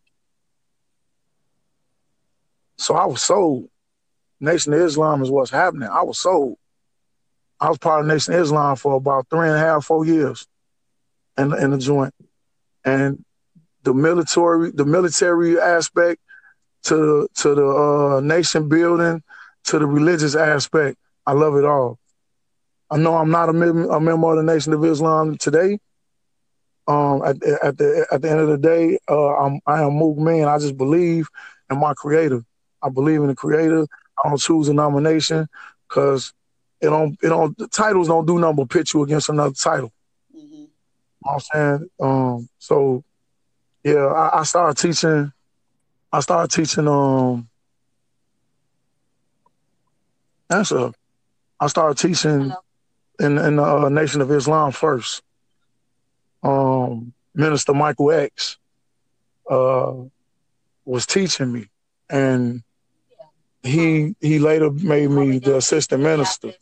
[2.76, 3.68] So I was sold.
[4.40, 5.88] Nation of Islam is what's happening.
[5.88, 6.58] I was sold.
[7.58, 10.46] I was part of Nation of Islam for about three and a half, four years
[11.38, 12.14] in, in the joint.
[12.84, 13.24] And
[13.84, 16.20] the military, the military aspect
[16.84, 19.22] to to the uh, nation building,
[19.64, 21.98] to the religious aspect, I love it all.
[22.90, 25.78] I know I'm not a, mem- a member of the Nation of Islam today.
[26.86, 30.18] Um, at, at the at the end of the day, uh, I'm I am Mook
[30.18, 30.48] man.
[30.48, 31.28] I just believe
[31.70, 32.44] in my Creator.
[32.82, 33.86] I believe in the Creator.
[34.22, 35.48] I don't choose a nomination
[35.88, 36.32] because
[36.82, 39.92] it don't it don't the titles don't do nothing but pit you against another title.
[40.36, 40.50] Mhm.
[40.50, 40.68] You know
[41.20, 41.40] what I'm
[41.80, 41.88] saying?
[42.00, 43.02] Um, so
[43.82, 45.32] yeah, I, I started teaching.
[46.12, 46.86] I started teaching.
[46.86, 47.48] Um,
[50.50, 50.92] answer.
[51.60, 52.52] I started teaching
[53.20, 55.22] in in the uh, Nation of Islam first.
[56.42, 58.58] Um, Minister Michael X
[59.50, 59.94] uh,
[60.84, 61.68] was teaching me,
[62.10, 62.62] and
[63.62, 66.52] he he later made me the assistant minister,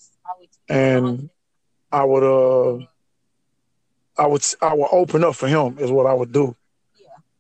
[0.68, 1.28] and
[1.90, 2.84] I would uh
[4.16, 6.57] I would I would open up for him is what I would do.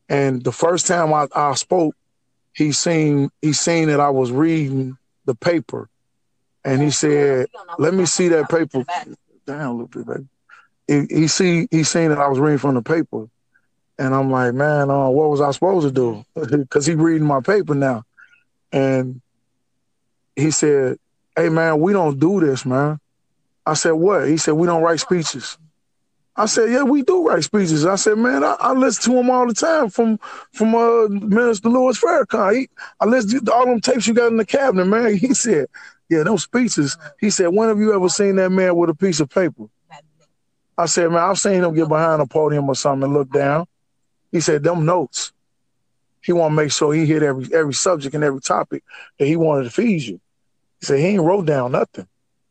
[0.08, 1.94] And the first time I, I spoke,
[2.54, 5.88] he seen he seen that I was reading the paper,
[6.64, 7.48] and he said,
[7.78, 8.84] "Let me see that paper."
[9.44, 10.28] Down a little bit, baby.
[10.86, 13.26] He, he see he seen that I was reading from the paper,
[13.98, 16.24] and I'm like, man, uh, what was I supposed to do?
[16.56, 18.04] Because he reading my paper now,
[18.72, 19.20] and
[20.36, 20.98] he said,
[21.36, 23.00] "Hey, man, we don't do this, man."
[23.66, 25.58] I said, "What?" He said, "We don't write speeches."
[26.34, 29.30] I said, "Yeah, we do write speeches." I said, "Man, I, I listen to him
[29.30, 30.18] all the time from
[30.52, 32.56] from uh, Minister Louis Farrakhan.
[32.56, 32.68] He,
[33.00, 35.66] I listen to all them tapes you got in the cabinet, man." He said,
[36.08, 39.20] "Yeah, those speeches." He said, "When have you ever seen that man with a piece
[39.20, 39.64] of paper?"
[40.76, 43.66] I said, "Man, I've seen him get behind a podium or something and look down."
[44.30, 45.32] He said, "Them notes."
[46.22, 48.84] He want to make sure he hit every every subject and every topic
[49.18, 50.20] that he wanted to feed you.
[50.80, 52.06] He said he ain't wrote down nothing.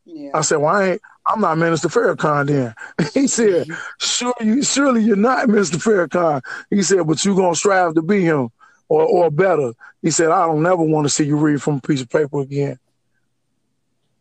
[0.06, 0.32] Yeah.
[0.34, 2.76] I said, "Well, I ain't, I'm not Minister Farrakhan then."
[3.14, 3.68] he said,
[4.00, 5.76] "Sure, you surely you're not Mr.
[5.76, 8.50] Farrakhan." He said, "But you're gonna strive to be him
[8.90, 11.82] or or better." He said, "I don't never want to see you read from a
[11.82, 12.78] piece of paper again."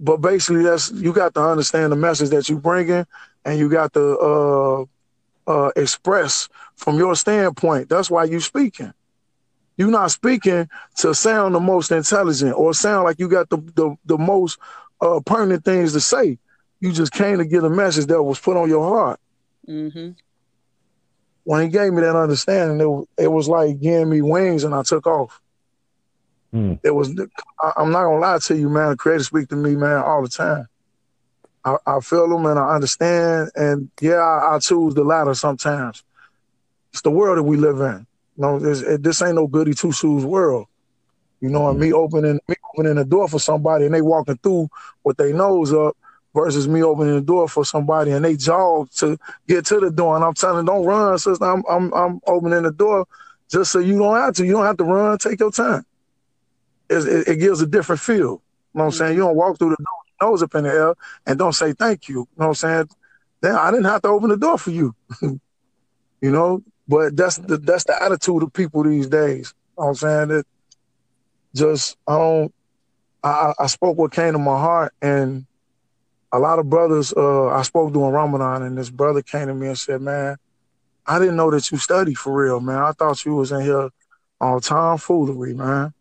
[0.00, 3.06] But basically, that's you got to understand the message that you bringing,
[3.44, 4.84] and you got to uh,
[5.46, 7.90] uh, express from your standpoint.
[7.90, 8.94] That's why you speaking.
[9.76, 13.96] You're not speaking to sound the most intelligent or sound like you got the the,
[14.06, 14.58] the most
[15.02, 16.38] uh, pertinent things to say.
[16.80, 19.20] You just came to get a message that was put on your heart.
[19.68, 20.12] Mm-hmm.
[21.44, 24.82] When he gave me that understanding, it, it was like giving me wings, and I
[24.82, 25.40] took off.
[26.52, 26.74] Hmm.
[26.82, 27.10] It was.
[27.62, 28.90] I, I'm not gonna lie to you, man.
[28.90, 30.66] The Creator speak to me, man, all the time.
[31.64, 36.02] I, I feel them and I understand, and yeah, I, I choose the latter sometimes.
[36.92, 38.06] It's the world that we live in.
[38.36, 40.66] You know, this, it, this ain't no goody two shoes world.
[41.40, 44.68] You know, and me opening me opening the door for somebody and they walking through
[45.04, 45.96] with their nose up
[46.34, 50.16] versus me opening the door for somebody and they jog to get to the door.
[50.16, 51.44] And I'm telling them, don't run, sister.
[51.44, 53.06] I'm I'm I'm opening the door
[53.48, 54.44] just so you don't have to.
[54.44, 55.16] You don't have to run.
[55.18, 55.84] Take your time.
[56.90, 58.16] It, it, gives a different feel.
[58.16, 58.40] You know
[58.72, 59.14] what I'm saying?
[59.14, 60.94] You don't walk through the door, nose up in the air,
[61.26, 62.16] and don't say thank you.
[62.16, 62.88] You know what I'm saying?
[63.40, 64.94] Then I didn't have to open the door for you.
[65.22, 65.40] you
[66.20, 69.54] know, but that's the that's the attitude of people these days.
[69.78, 70.28] You know what I'm saying?
[70.28, 70.46] That
[71.54, 72.54] just I don't
[73.22, 75.46] I, I I spoke what came to my heart and
[76.32, 79.68] a lot of brothers uh, I spoke during Ramadan, and this brother came to me
[79.68, 80.36] and said, "Man,
[81.06, 82.78] I didn't know that you studied for real, man.
[82.78, 83.90] I thought you was in here
[84.40, 85.92] on tomfoolery, man."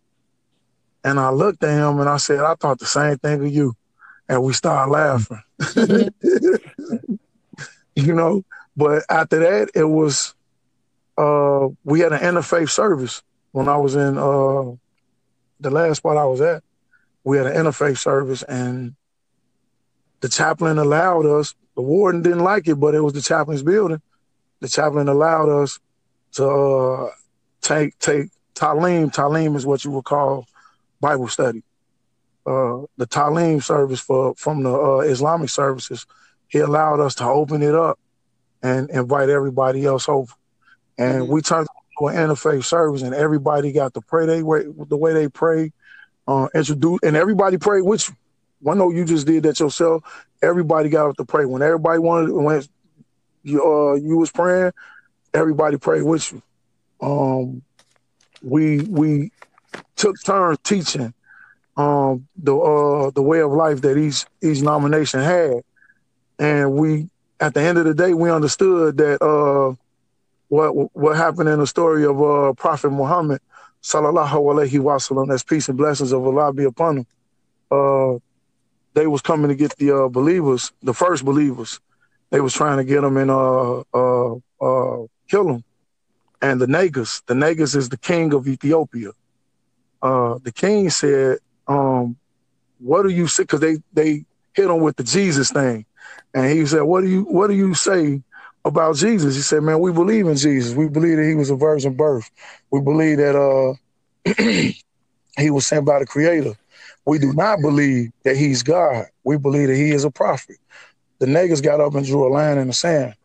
[1.04, 3.76] And I looked at him and I said, "I thought the same thing of you,"
[4.28, 5.42] and we started laughing.
[7.96, 8.44] you know,
[8.76, 10.34] but after that, it was
[11.18, 13.22] uh, we had an interfaith service
[13.52, 14.72] when I was in uh,
[15.60, 16.64] the last spot I was at.
[17.24, 18.96] We had an interfaith service, and
[20.22, 21.54] the chaplain allowed us.
[21.76, 24.02] The warden didn't like it, but it was the chaplain's building.
[24.60, 25.80] The chaplain allowed us
[26.34, 27.10] to uh,
[27.62, 29.14] take take talim.
[29.14, 30.46] Talim is what you would call
[31.00, 31.64] Bible study.
[32.46, 36.06] Uh, the talim service for from the uh, Islamic services.
[36.48, 38.00] He allowed us to open it up
[38.64, 40.34] and invite everybody else over.
[40.98, 41.32] And mm-hmm.
[41.32, 41.68] we turned
[42.00, 45.72] to an interfaith service, and everybody got to pray they way the way they pray,
[46.28, 48.16] uh, introduce, and everybody prayed with you.
[48.62, 50.04] One know you just did that yourself.
[50.42, 51.46] Everybody got up to pray.
[51.46, 52.64] When everybody wanted, when
[53.44, 54.72] you uh you was praying,
[55.34, 56.42] everybody prayed with you.
[57.02, 57.62] Um,
[58.42, 59.32] we we
[59.96, 61.14] took turns teaching
[61.78, 65.62] um the uh the way of life that each each nomination had,
[66.38, 67.10] and we
[67.40, 69.74] at the end of the day we understood that uh
[70.50, 73.42] what what happened in the story of uh Prophet Muhammad
[73.82, 75.28] sallallahu alaihi wasallam.
[75.28, 77.08] That's peace and blessings of Allah be upon him.
[77.72, 78.20] Uh,
[78.94, 81.80] they was coming to get the uh, believers, the first believers.
[82.32, 85.64] They was trying to get them and uh, uh, uh, kill them.
[86.42, 89.12] And the Negus, the Negus is the king of Ethiopia.
[90.02, 92.18] Uh, the king said, um,
[92.80, 95.86] "What do you say?" Because they they hit him with the Jesus thing,
[96.34, 98.22] and he said, "What do you what do you say
[98.66, 100.76] about Jesus?" He said, "Man, we believe in Jesus.
[100.76, 102.30] We believe that he was a virgin birth.
[102.72, 103.74] We believe that uh,
[105.42, 106.56] he was sent by the Creator."
[107.06, 109.06] We do not believe that he's God.
[109.24, 110.58] We believe that he is a prophet.
[111.20, 113.16] The Negus got up and drew a line in the sand.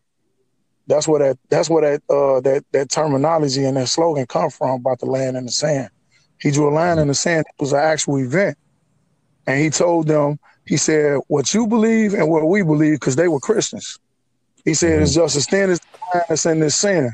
[0.87, 4.81] That's where that that's where that uh, that that terminology and that slogan come from
[4.81, 5.91] about the land in the sand.
[6.45, 7.47] He drew a line in the sand.
[7.49, 8.59] It was an actual event,
[9.47, 10.39] and he told them.
[10.67, 13.99] He said, "What you believe and what we believe, because they were Christians."
[14.67, 15.81] He said, "It's just a as
[16.15, 17.13] line that's in this sand."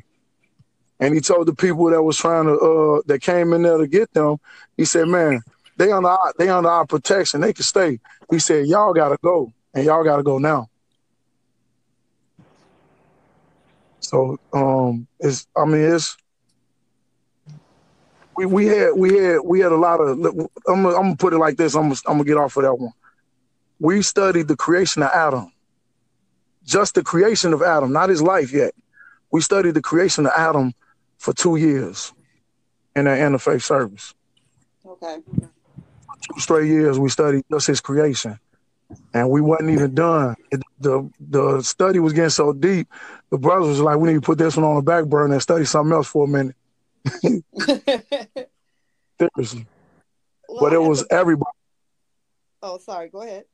[0.99, 3.87] And he told the people that was trying to uh, that came in there to
[3.87, 4.39] get them.
[4.76, 5.41] He said, "Man,
[5.76, 7.41] they under our, they under our protection.
[7.41, 8.01] They can stay.
[8.31, 10.66] He said, y'all gotta go, and y'all gotta go now.
[14.01, 16.16] So um, it's I mean it's
[18.41, 21.32] we we had we had we had a lot of I'm gonna, I'm gonna put
[21.32, 21.74] it like this.
[21.74, 22.93] I'm gonna, I'm gonna get off of that one.
[23.78, 25.53] We studied the creation of Adam,
[26.64, 28.74] just the creation of Adam, not his life yet.
[29.30, 30.74] We studied the creation of Adam
[31.18, 32.12] for two years
[32.97, 34.14] in our interfaith service.
[34.86, 35.18] Okay
[36.20, 38.38] two straight years we studied just his creation,
[39.14, 40.36] and we wasn't even done.
[40.51, 42.88] It, the The study was getting so deep.
[43.30, 45.43] The brothers was like, "We need to put this one on the back burner and
[45.43, 46.57] study something else for a minute."
[49.18, 49.66] Seriously,
[50.48, 51.51] well, but it was everybody.
[52.62, 53.09] Oh, sorry.
[53.09, 53.44] Go ahead.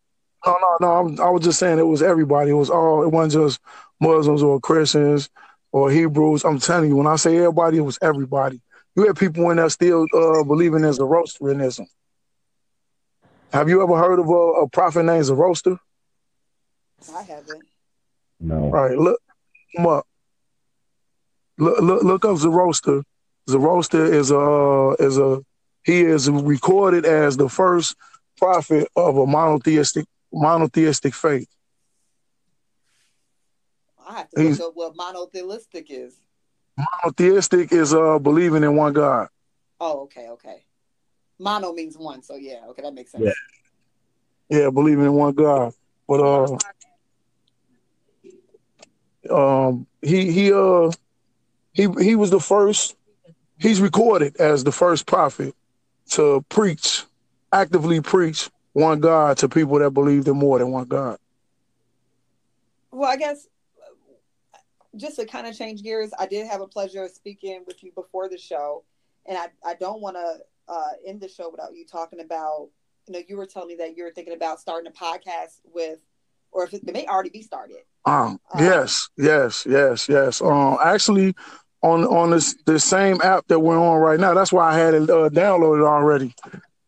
[0.45, 0.93] No, no, no.
[0.93, 2.51] I'm, I was just saying it was everybody.
[2.51, 3.03] It was all.
[3.03, 3.61] It wasn't just
[4.01, 5.29] Muslims or Christians
[5.73, 6.45] or Hebrews.
[6.45, 8.61] I'm telling you, when I say everybody, it was everybody.
[8.95, 11.87] You had people in there still uh, believing in Zoroastrianism.
[13.53, 15.79] Have you ever heard of a, a prophet named Zoroaster?
[17.15, 17.63] I haven't.
[18.41, 18.65] No.
[18.65, 19.21] All right, look
[19.73, 20.07] him up.
[21.59, 23.03] Look, look, look up Zoroaster.
[23.49, 25.41] Zoroaster is a is a
[25.85, 27.97] he is recorded as the first
[28.37, 31.49] prophet of a monotheistic monotheistic faith.
[34.07, 36.21] I have to He's, look up what monotheistic is.
[36.77, 39.29] Monotheistic is uh believing in one God.
[39.81, 40.65] Oh, okay, okay.
[41.39, 43.25] Mono means one, so yeah, okay, that makes sense.
[44.49, 45.75] Yeah, yeah, believing in one God.
[46.09, 46.59] But
[49.31, 50.91] uh, um, he he uh
[51.73, 52.97] he he was the first.
[53.59, 55.55] He's recorded as the first prophet
[56.11, 57.05] to preach,
[57.53, 61.19] actively preach one God to people that believed in more than one God.
[62.91, 63.49] Well, I guess
[64.97, 67.93] just to kind of change gears, I did have a pleasure of speaking with you
[67.93, 68.85] before the show,
[69.27, 70.39] and I, I don't want to
[70.69, 72.69] uh, end the show without you talking about.
[73.07, 76.01] You know, you were telling me that you were thinking about starting a podcast with,
[76.51, 77.79] or if it, it may already be started.
[78.05, 80.41] Um, um, yes, yes, yes, yes.
[80.41, 81.35] Um, actually,
[81.83, 84.35] on on this the same app that we're on right now.
[84.35, 86.35] That's why I had it uh, downloaded already.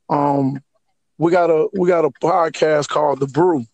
[0.09, 0.63] Um,
[1.19, 3.65] we got a we got a podcast called The Brew,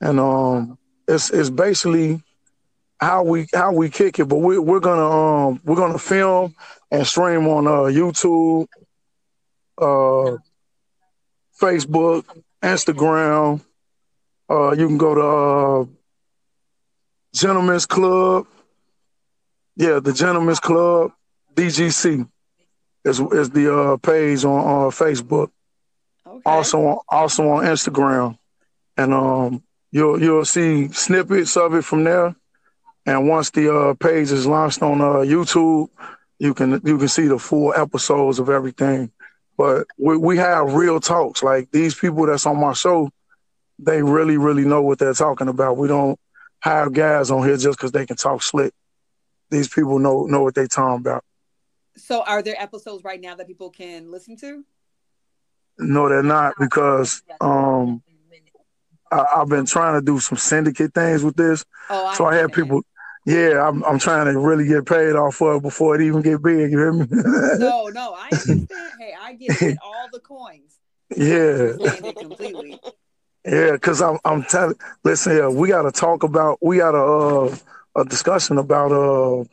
[0.00, 0.78] and um,
[1.08, 2.22] it's it's basically
[2.98, 4.26] how we how we kick it.
[4.26, 6.54] But we we're gonna um we're gonna film
[6.90, 8.66] and stream on uh, YouTube,
[9.78, 10.36] uh,
[11.60, 12.24] Facebook,
[12.62, 13.60] Instagram,
[14.50, 15.84] Uh, you can go to uh,
[17.34, 18.46] Gentlemen's Club.
[19.76, 21.12] Yeah, the Gentlemen's Club,
[21.54, 22.26] DGC,
[23.04, 25.50] is is the uh, page on on Facebook.
[26.26, 26.40] Okay.
[26.46, 28.38] Also on also on Instagram,
[28.96, 29.62] and um,
[29.92, 32.34] you'll you'll see snippets of it from there.
[33.04, 35.88] And once the uh, page is launched on uh, YouTube,
[36.38, 39.12] you can you can see the full episodes of everything.
[39.56, 41.42] But we, we have real talks.
[41.42, 43.10] Like these people that's on my show,
[43.78, 45.76] they really really know what they're talking about.
[45.76, 46.18] We don't
[46.60, 48.72] have guys on here just because they can talk slick.
[49.50, 51.24] These people know know what they talking about.
[51.96, 54.64] So, are there episodes right now that people can listen to?
[55.78, 58.02] No, they're not because um,
[59.10, 61.64] I, I've been trying to do some syndicate things with this.
[61.90, 62.68] Oh, I So I had understand.
[62.68, 62.82] people.
[63.26, 66.40] Yeah, I'm I'm trying to really get paid off for it before it even get
[66.42, 66.70] big.
[66.70, 67.06] You hear me?
[67.58, 68.92] No, no, I understand.
[68.98, 70.78] hey, I get, all the coins.
[71.16, 71.72] Yeah,
[72.18, 72.78] completely.
[73.44, 73.72] yeah.
[73.72, 74.76] Because I'm I'm telling.
[75.02, 76.58] Listen here, we got to talk about.
[76.62, 77.56] We gotta uh,
[77.96, 79.44] a discussion about uh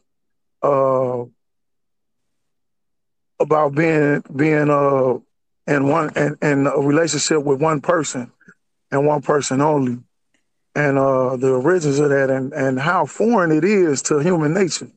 [0.61, 1.25] uh
[3.39, 5.17] about being being uh
[5.65, 8.31] in one in, in a relationship with one person
[8.91, 9.97] and one person only,
[10.75, 14.89] and uh the origins of that and and how foreign it is to human nature.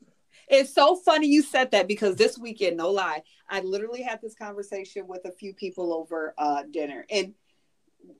[0.49, 4.33] It's so funny you said that because this weekend, no lie, I literally had this
[4.33, 7.33] conversation with a few people over uh, dinner, and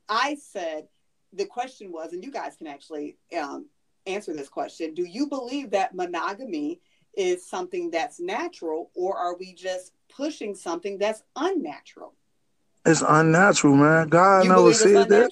[0.09, 0.87] I said
[1.33, 3.67] the question was, and you guys can actually um,
[4.07, 6.79] answer this question: Do you believe that monogamy
[7.15, 12.13] is something that's natural, or are we just pushing something that's unnatural?
[12.85, 14.07] It's unnatural, man.
[14.07, 15.31] God you never said that.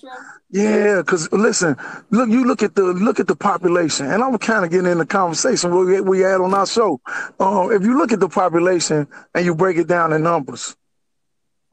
[0.51, 1.77] Yeah, because listen,
[2.09, 4.97] look, you look at the look at the population, and I'm kind of getting in
[4.97, 6.99] the conversation we we had on our show.
[7.39, 10.75] Um, if you look at the population and you break it down in numbers,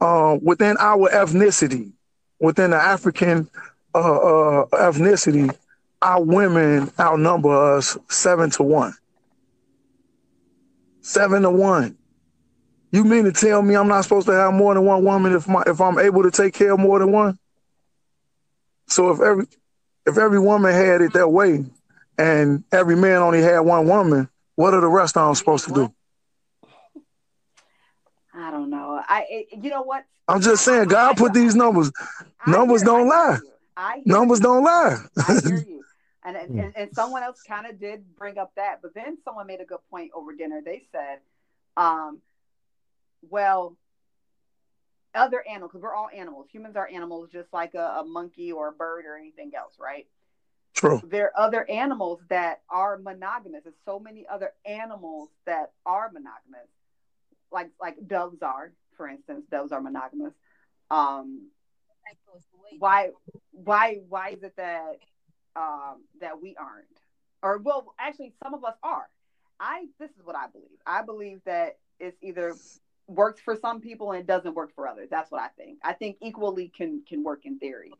[0.00, 1.92] uh, within our ethnicity,
[2.38, 3.48] within the African
[3.94, 5.52] uh, uh, ethnicity,
[6.02, 8.94] our women outnumber us seven to one.
[11.00, 11.96] Seven to one.
[12.90, 15.48] You mean to tell me I'm not supposed to have more than one woman if
[15.48, 17.38] my if I'm able to take care of more than one?
[18.88, 19.46] So if every
[20.04, 21.64] if every woman had it that way,
[22.18, 25.72] and every man only had one woman, what are the rest of them supposed to
[25.72, 25.94] do?
[28.34, 29.00] I don't know.
[29.06, 30.04] I, you know what?
[30.28, 31.92] I'm just saying, God put these numbers.
[32.46, 33.38] Numbers don't lie.
[33.42, 33.50] you.
[33.76, 34.98] I hear Numbers don't lie.
[35.28, 35.84] I hear you.
[36.24, 39.60] And, and and someone else kind of did bring up that, but then someone made
[39.60, 40.60] a good point over dinner.
[40.64, 41.18] They said,
[41.76, 42.20] um,
[43.28, 43.76] well,
[45.14, 46.46] other animals, because we're all animals.
[46.52, 50.06] Humans are animals, just like a, a monkey or a bird or anything else, right?
[50.74, 51.02] True.
[51.04, 53.64] There are other animals that are monogamous.
[53.64, 56.68] There's so many other animals that are monogamous,
[57.50, 59.44] like like doves are, for instance.
[59.50, 60.34] Doves are monogamous.
[60.90, 61.48] Um,
[62.78, 63.10] why
[63.50, 64.98] why why is it that
[65.56, 66.86] um that we aren't
[67.42, 69.08] or well actually some of us are
[69.60, 72.54] i this is what i believe i believe that it's either
[73.08, 76.16] works for some people and doesn't work for others that's what i think i think
[76.22, 77.92] equally can can work in theory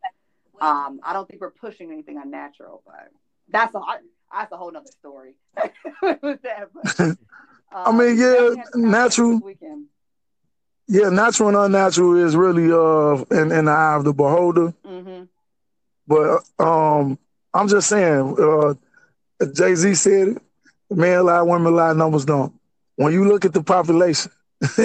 [0.60, 3.10] um i don't think we're pushing anything unnatural but
[3.48, 3.80] that's a
[4.32, 7.16] that's a whole nother story that, but, um,
[7.72, 9.40] I mean, yeah, this conversation natural-.
[10.88, 14.74] Yeah, natural and unnatural is really uh in, in the eye of the beholder.
[14.84, 15.28] Mhm.
[16.06, 17.18] But um,
[17.54, 18.74] I'm just saying, uh,
[19.52, 20.42] Jay Z said it:
[20.90, 22.52] men lie, women lie, numbers don't.
[22.96, 24.30] When you look at the population,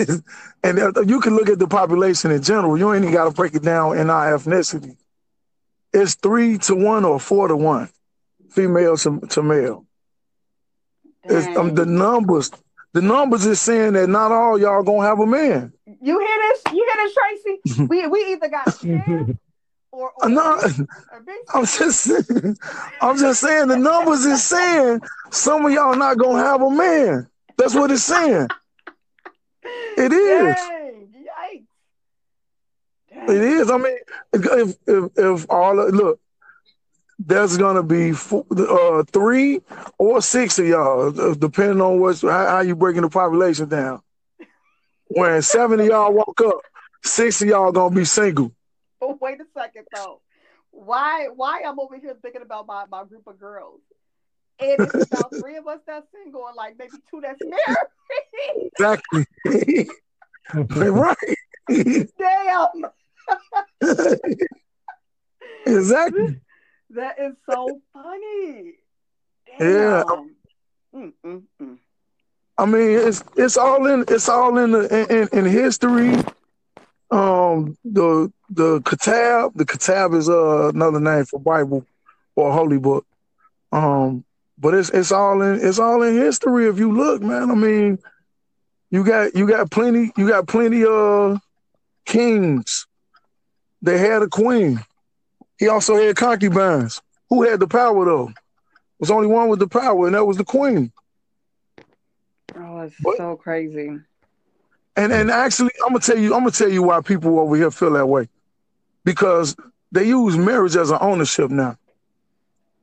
[0.63, 3.32] and uh, you can look at the population in general, you ain't even got to
[3.32, 4.95] break it down in our ethnicity.
[5.93, 7.89] It's three to one or four to one,
[8.49, 9.86] female to, to male.
[11.24, 12.51] It's, um, the numbers,
[12.93, 15.74] the numbers is saying that not all y'all gonna have a man.
[15.86, 16.63] You hear this?
[16.74, 17.88] You hear this, Tracy?
[17.89, 19.38] we we either got a share
[19.97, 20.59] or, or Uh, no,
[21.53, 22.57] I'm just saying,
[23.01, 27.27] I'm just saying the numbers is saying some of y'all not gonna have a man.
[27.57, 28.47] That's what it's saying.
[29.97, 30.55] It is.
[30.55, 31.09] Dang.
[33.09, 33.35] Dang.
[33.35, 33.71] It is.
[33.71, 33.97] I mean,
[34.33, 36.19] if if, if all of- look,
[37.19, 39.61] there's gonna be four, uh, three
[39.97, 44.01] or six of y'all, uh, depending on what's how, how you breaking the population down.
[45.07, 46.59] When seven of y'all walk up,
[47.03, 48.51] six of y'all gonna be single.
[48.99, 50.21] But wait a second though.
[50.71, 53.81] Why why I'm over here thinking about my, my group of girls.
[54.59, 57.77] And it's about three of us that's single and like maybe two that's married.
[58.73, 59.87] Exactly.
[60.89, 61.17] right.
[62.17, 62.85] Damn.
[65.65, 66.41] exactly.
[66.91, 68.73] That is so funny.
[69.59, 70.03] Yeah.
[70.95, 71.77] Mm, mm, mm.
[72.57, 76.15] I mean, it's it's all in it's all in the in, in history,
[77.11, 81.85] um the the Kitab, the Kitab is uh, another name for Bible
[82.35, 83.05] or Holy Book.
[83.71, 84.23] Um,
[84.57, 87.51] but it's it's all in it's all in history if you look, man.
[87.51, 87.99] I mean,
[88.89, 91.39] you got you got plenty you got plenty of
[92.05, 92.87] kings.
[93.81, 94.83] They had a queen.
[95.59, 97.01] He also had concubines.
[97.29, 98.31] Who had the power though?
[98.99, 100.91] was only one with the power, and that was the queen.
[102.55, 103.17] Oh, it's what?
[103.17, 103.99] so crazy.
[104.97, 107.69] And and actually, I'm gonna tell you, I'm gonna tell you why people over here
[107.69, 108.27] feel that way,
[109.05, 109.55] because
[109.91, 111.77] they use marriage as an ownership now.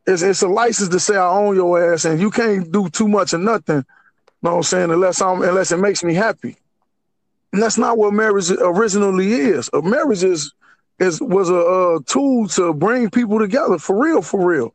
[0.07, 3.09] It's it's a license to say I own your ass, and you can't do too
[3.09, 3.79] much of nothing.
[3.79, 3.85] You
[4.43, 4.91] know what I'm saying?
[4.93, 6.57] Unless I'm unless it makes me happy.
[7.53, 9.69] And that's not what marriage originally is.
[9.73, 10.53] A marriage is
[11.01, 14.73] is was a, a tool to bring people together for real, for real.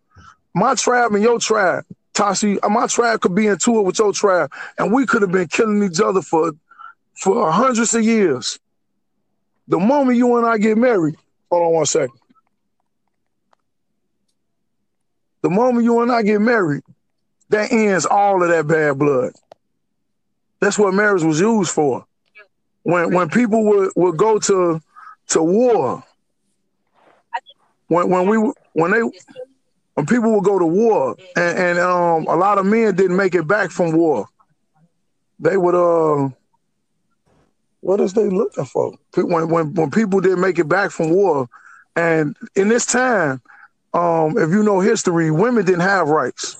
[0.53, 4.51] My tribe and your tribe, Tashi, my tribe could be in tour with your tribe,
[4.77, 6.51] and we could have been killing each other for
[7.19, 8.59] for hundreds of years.
[9.67, 11.15] The moment you and I get married,
[11.51, 12.17] hold on one second.
[15.41, 16.83] The moment you and I get married,
[17.49, 19.33] that ends all of that bad blood.
[20.59, 22.05] That's what marriage was used for.
[22.83, 24.81] When when people would, would go to
[25.27, 26.03] to war,
[27.87, 29.01] when when we when they
[29.93, 33.35] when people would go to war, and, and um a lot of men didn't make
[33.35, 34.27] it back from war,
[35.39, 36.29] they would uh
[37.81, 38.93] what is they looking for?
[39.15, 41.47] When when when people didn't make it back from war,
[41.95, 43.41] and in this time,
[43.93, 46.57] um, if you know history, women didn't have rights.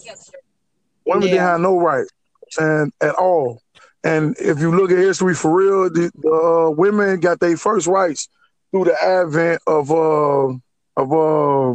[1.06, 1.34] Women yeah.
[1.34, 2.12] didn't have no rights,
[2.58, 3.62] and at all.
[4.04, 7.86] And if you look at history for real, the, the uh, women got their first
[7.86, 8.30] rights
[8.72, 10.54] through the advent of uh
[10.96, 11.72] of uh,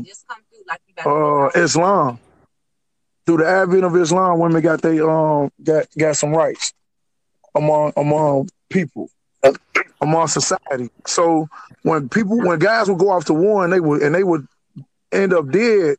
[1.05, 2.18] uh Islam.
[3.26, 6.72] Through the advent of Islam, women got they um got got some rights
[7.55, 9.11] among among people
[10.01, 10.90] among society.
[11.07, 11.49] So
[11.82, 14.47] when people, when guys would go off to war and they would and they would
[15.12, 15.97] end up dead,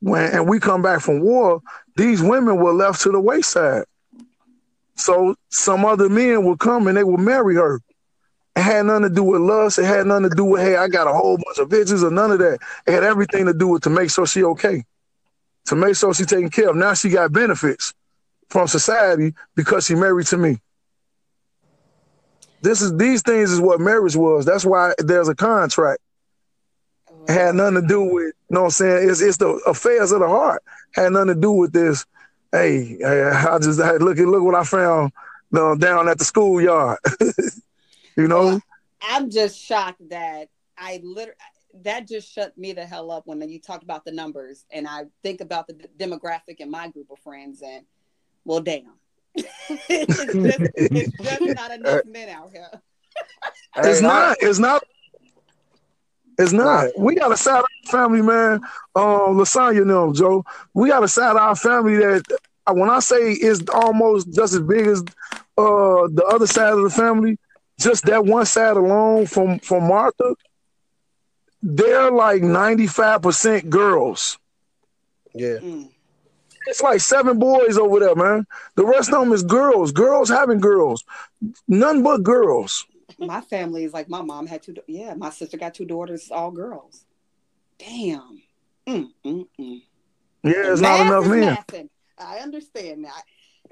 [0.00, 1.60] when and we come back from war,
[1.96, 3.84] these women were left to the wayside.
[4.96, 7.80] So some other men would come and they would marry her.
[8.56, 9.78] It had nothing to do with lust.
[9.78, 12.10] It had nothing to do with hey, I got a whole bunch of bitches or
[12.10, 12.58] none of that.
[12.86, 14.84] It had everything to do with to make sure she okay,
[15.66, 16.76] to make sure she taken care of.
[16.76, 17.94] Now she got benefits
[18.48, 20.58] from society because she married to me.
[22.62, 24.44] This is these things is what marriage was.
[24.44, 26.00] That's why there's a contract.
[27.28, 29.10] It had nothing to do with, you know what I'm saying?
[29.10, 30.62] It's it's the affairs of the heart.
[30.94, 32.04] Had nothing to do with this.
[32.52, 35.12] Hey, I just I look at look what I found
[35.52, 36.98] you know, down at the schoolyard.
[38.16, 38.44] you know?
[38.44, 38.62] Well,
[39.02, 41.36] I'm just shocked that I literally
[41.82, 45.04] that just shut me the hell up when you talked about the numbers and I
[45.22, 47.84] think about the demographic in my group of friends and
[48.44, 48.99] well damn
[49.88, 52.68] it's, just, it's just not enough men out here.
[53.76, 54.36] it's not.
[54.40, 54.82] It's not.
[56.38, 56.88] It's not.
[56.98, 58.60] We got a side our family, man.
[58.94, 60.44] Um, Lasagna, you know, Joe.
[60.72, 62.22] We got a side of our family that
[62.66, 65.00] uh, when I say is almost just as big as
[65.58, 67.38] uh the other side of the family,
[67.78, 70.34] just that one side alone from from Martha,
[71.62, 74.38] they're like 95% girls.
[75.34, 75.58] Yeah.
[75.58, 75.90] Mm.
[76.66, 78.46] It's like seven boys over there, man.
[78.76, 79.92] The rest of them is girls.
[79.92, 81.04] Girls having girls.
[81.68, 82.86] None but girls.
[83.18, 84.74] My family is like my mom had two.
[84.86, 87.04] Yeah, my sister got two daughters, all girls.
[87.78, 88.42] Damn.
[88.86, 89.82] Mm, mm, mm.
[90.42, 91.58] Yeah, it's not enough men.
[92.18, 93.22] I understand that.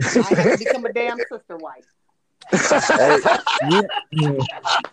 [0.02, 1.86] I have to become a damn sister wife
[2.50, 3.18] hey,
[4.12, 4.38] you,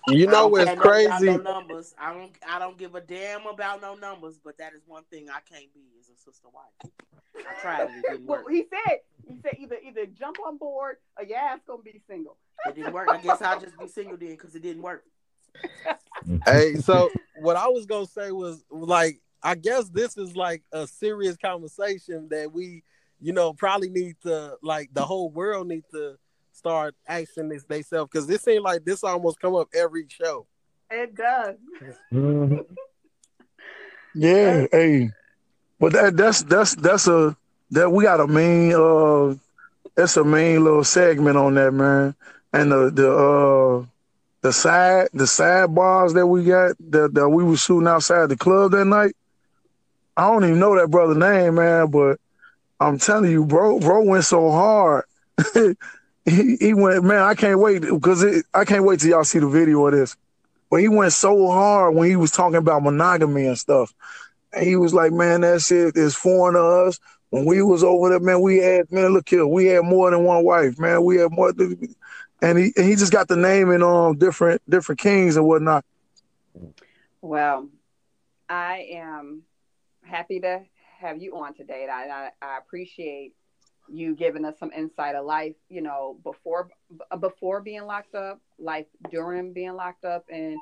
[0.07, 1.25] you know what's crazy?
[1.25, 1.93] No numbers.
[1.97, 2.31] I don't.
[2.47, 4.39] I don't give a damn about no numbers.
[4.43, 6.91] But that is one thing I can't be is a sister wife.
[7.37, 7.89] I tried it.
[7.97, 8.45] It didn't work.
[8.45, 8.99] Well, he said.
[9.27, 12.37] He said either either jump on board or your ass gonna be single.
[12.67, 13.09] It didn't work.
[13.09, 15.03] I guess I'll just be single then because it didn't work.
[16.45, 17.09] hey, so
[17.41, 22.27] what I was gonna say was like, I guess this is like a serious conversation
[22.29, 22.83] that we,
[23.19, 26.17] you know, probably need to like the whole world need to
[26.55, 30.47] start asking this themselves because this seems like this almost come up every show.
[30.89, 31.55] It does.
[32.13, 32.57] Mm-hmm.
[34.15, 35.09] yeah, hey,
[35.79, 37.35] but that that's that's that's a
[37.71, 39.35] that we got a main uh
[39.95, 42.15] that's a main little segment on that man,
[42.53, 43.85] and the the uh
[44.41, 48.37] the side the side bars that we got that, that we were shooting outside the
[48.37, 49.15] club that night.
[50.15, 52.19] I don't even know that brother name, man, but
[52.79, 55.03] I'm telling you, bro, bro went so hard.
[56.25, 59.47] he, he went, man, I can't wait because I can't wait till y'all see the
[59.47, 60.17] video of this.
[60.69, 63.93] But he went so hard when he was talking about monogamy and stuff.
[64.51, 66.99] And he was like, man, that shit is foreign to us.
[67.29, 70.23] When we was over there, man, we had, man, look here, we had more than
[70.23, 71.03] one wife, man.
[71.03, 71.53] We had more.
[71.53, 71.95] than,
[72.41, 75.85] and he and he just got the name in um different different kings and whatnot.
[77.21, 77.69] Well,
[78.49, 79.43] I am
[80.03, 80.61] happy to
[80.99, 81.87] have you on today.
[81.91, 83.33] I, I, I appreciate
[83.87, 86.69] you giving us some insight of life, you know, before
[87.19, 90.57] before being locked up, life during being locked up, and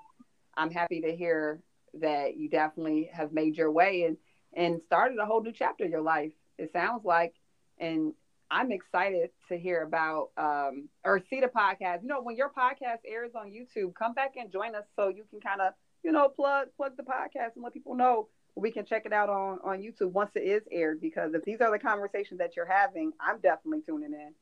[0.56, 1.62] I'm happy to hear
[2.02, 4.18] that you definitely have made your way and
[4.56, 6.32] and started a whole new chapter in your life.
[6.58, 7.34] It sounds like,
[7.80, 8.14] and
[8.52, 12.04] I'm excited to hear about um, or see the podcast.
[12.04, 15.26] You know, when your podcast airs on YouTube, come back and join us so you
[15.30, 15.74] can kind of
[16.04, 19.30] you know plug plug the podcast and let people know we can check it out
[19.30, 21.02] on on YouTube once it is aired.
[21.02, 24.34] Because if these are the conversations that you're having, I'm definitely tuning in.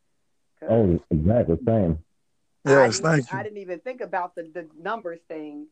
[0.69, 1.97] Oh, it's exactly the same.
[2.65, 3.37] Yes, I thank you.
[3.37, 5.67] I didn't even think about the the numbers thing.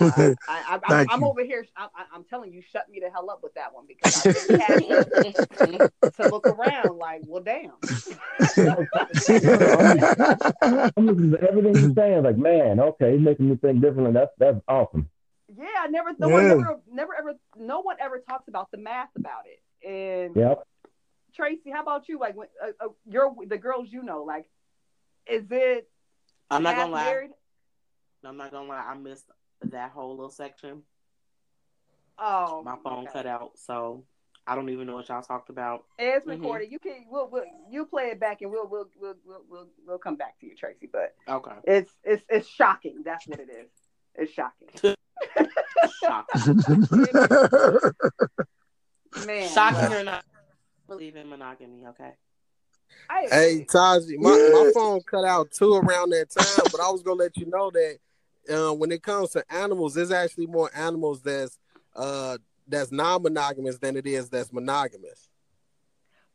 [0.00, 1.28] Uh, I, I, Thank I'm you.
[1.28, 1.64] over here.
[1.76, 4.30] I, I, I'm telling you, shut me the hell up with that one because I
[4.30, 4.78] really had
[5.62, 6.98] to, to look around.
[6.98, 7.72] Like, well, damn.
[10.96, 12.24] I'm listening to everything you're saying.
[12.24, 14.12] Like, man, okay, he's making me think differently.
[14.12, 15.08] That's that's awesome.
[15.58, 16.54] Yeah, I never, no one Yeah.
[16.54, 19.60] never, never ever, no one ever talks about the math about it.
[19.86, 20.64] And Yep.
[21.34, 22.18] Tracy, how about you?
[22.18, 24.48] Like, when, uh, uh, your the girls you know, like,
[25.26, 25.90] is it
[26.50, 27.04] I'm not gonna lie.
[27.04, 27.30] married?
[28.24, 28.84] I'm not gonna lie.
[28.86, 29.30] I missed
[29.62, 30.82] that whole little section.
[32.18, 33.12] Oh, My phone okay.
[33.12, 34.04] cut out, so
[34.46, 35.86] I don't even know what y'all talked about.
[35.98, 36.30] It's Mhm.
[36.30, 36.70] recorded.
[36.72, 39.98] You can, we'll, we'll, you play it back, and we'll, we'll, we'll, we'll, we'll, we'll
[39.98, 40.88] come back to you, Tracy.
[40.92, 41.56] But Okay.
[41.64, 43.02] it's, it's, it's shocking.
[43.04, 43.70] That's what it is.
[44.14, 44.94] It's shocking.
[46.02, 46.56] Shocking.
[49.26, 51.86] Man, Shocking or not, I believe in monogamy.
[51.88, 52.12] Okay.
[53.30, 57.16] Hey Taji, my, my phone cut out too around that time, but I was gonna
[57.16, 57.98] let you know that
[58.48, 61.58] uh, when it comes to animals, there's actually more animals that's
[61.96, 65.28] uh that's non-monogamous than it is that's monogamous.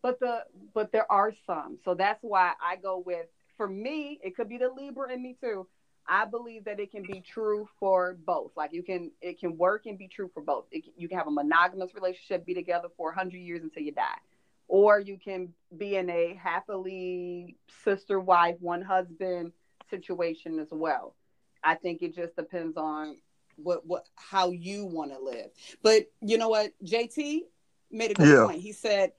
[0.01, 0.43] but the
[0.73, 4.57] but there are some so that's why i go with for me it could be
[4.57, 5.68] the libra in me too
[6.07, 8.51] i believe that it can be true for both.
[8.55, 10.65] Like you can it can work and be true for both.
[10.71, 14.17] It, you can have a monogamous relationship be together for 100 years until you die.
[14.67, 19.51] Or you can be in a happily sister wife one husband
[19.89, 21.15] situation as well.
[21.63, 23.17] I think it just depends on
[23.55, 25.51] what what how you want to live.
[25.81, 26.71] But you know what?
[26.84, 27.41] Jt
[27.91, 28.45] made a good Yeah.
[28.45, 28.61] point.
[28.61, 29.13] He said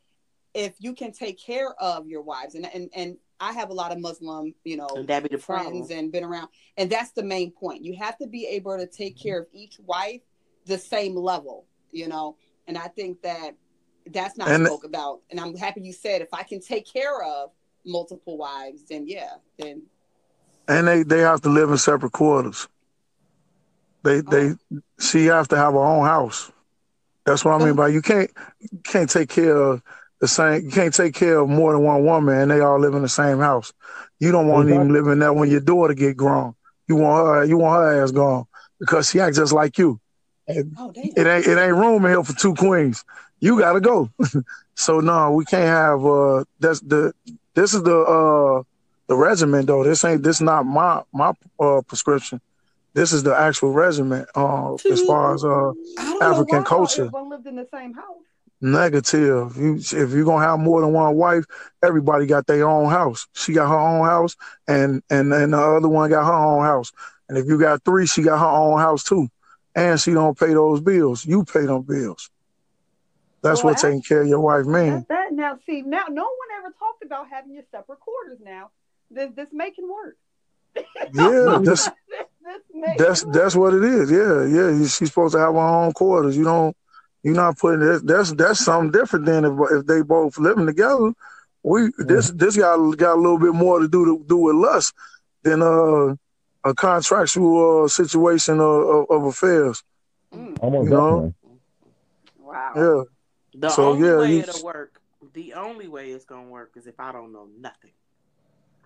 [0.54, 3.92] if you can take care of your wives and and and I have a lot
[3.92, 5.90] of Muslim, you know, And be the friends problem.
[5.90, 7.84] and been around and that's the main point.
[7.84, 9.28] You have to be able to take mm-hmm.
[9.28, 10.20] care of each wife
[10.66, 12.36] the same level, you know.
[12.66, 13.54] And I think that
[14.06, 15.20] that's not And- spoke about.
[15.30, 17.50] And I'm happy you said if I can take care of
[17.84, 19.82] multiple wives, then yeah, then
[20.68, 22.68] and they they have to live in separate quarters.
[24.02, 24.22] They oh.
[24.22, 24.54] they
[25.00, 26.50] she have to have her own house.
[27.26, 27.74] That's what I mean oh.
[27.74, 28.30] by you can't
[28.60, 29.82] you can't take care of
[30.24, 32.94] the same you can't take care of more than one woman and they all live
[32.94, 33.72] in the same house.
[34.20, 36.54] You don't want to even live in there when your daughter get grown.
[36.88, 38.46] You want her you want her ass gone
[38.80, 40.00] because she acts just like you.
[40.48, 40.92] oh.
[40.94, 43.04] It ain't it ain't room in here for two queens.
[43.40, 44.10] You gotta go.
[44.74, 47.12] so no, we can't have uh that's the
[47.54, 48.62] this is the uh
[49.08, 49.84] the regimen though.
[49.84, 52.40] This ain't this not my my uh prescription.
[52.94, 55.72] This is the actual regimen uh as far as uh
[56.22, 57.02] African culture.
[57.02, 58.24] everyone lived in the same house.
[58.64, 59.56] Negative.
[59.56, 61.44] You if you're gonna have more than one wife,
[61.82, 63.28] everybody got their own house.
[63.34, 64.36] She got her own house
[64.66, 66.92] and and and the other one got her own house.
[67.28, 69.28] And if you got three, she got her own house too.
[69.74, 71.24] And she don't pay those bills.
[71.24, 72.30] You pay them bills.
[73.42, 75.04] That's Well, what taking care of your wife means.
[75.08, 78.70] That, now see now no one ever talked about having your separate quarters now.
[79.10, 80.16] This this making work.
[81.14, 81.90] Yeah, that's this,
[82.42, 84.10] this that's that's what it is.
[84.10, 84.78] Yeah, yeah.
[84.86, 86.36] She's supposed to have her own quarters.
[86.36, 86.76] You don't.
[87.24, 88.06] You're not putting it.
[88.06, 91.12] That's that's something different than if if they both living together.
[91.64, 94.94] We this this got got a little bit more to do to do with lust
[95.42, 96.16] than uh,
[96.64, 99.82] a contractual uh, situation of, of, of affairs.
[100.34, 101.34] Mm, Almost You know?
[102.38, 102.72] wow.
[102.76, 103.02] Yeah,
[103.54, 105.00] The So, only yeah, way it'll work,
[105.32, 107.92] the only way it's gonna work is if I don't know nothing.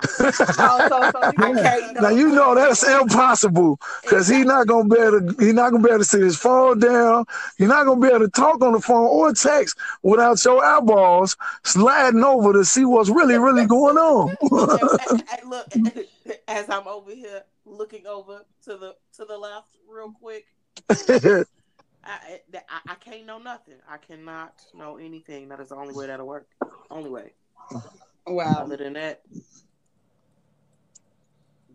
[0.00, 4.96] Oh, so, so you Okay, now you know that's impossible because he's not gonna be
[5.00, 5.36] able to.
[5.44, 7.24] He's not gonna be able to sit his phone down.
[7.58, 11.36] You're not gonna be able to talk on the phone or text without your eyeballs
[11.64, 14.36] sliding over to see what's really really going on.
[15.10, 15.66] And- and look,
[16.48, 20.44] as I'm over here looking over to the to the left, real quick,
[22.04, 23.74] I, I I can't know nothing.
[23.88, 25.48] I cannot know anything.
[25.48, 26.48] That is the only way that'll work.
[26.90, 27.32] Only way.
[28.26, 28.62] Wow.
[28.64, 29.22] Other than that,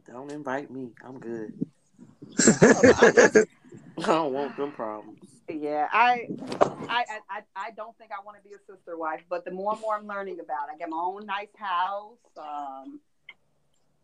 [0.08, 0.90] don't invite me.
[1.04, 1.54] I'm good.
[2.62, 3.46] I
[3.98, 5.20] don't want them problems.
[5.50, 6.30] Yeah, I,
[6.62, 9.52] I, I, I- I don't think I want to be a sister wife, but the
[9.52, 12.18] more and more I'm learning about, it, I get my own nice house.
[12.38, 13.00] Um,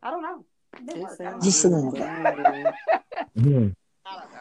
[0.04, 0.44] I don't know.
[0.78, 1.06] It didn't.
[1.20, 1.92] I don't Just know.
[1.92, 2.14] saying.
[3.38, 3.76] Mhm.
[4.06, 4.40] I don't know.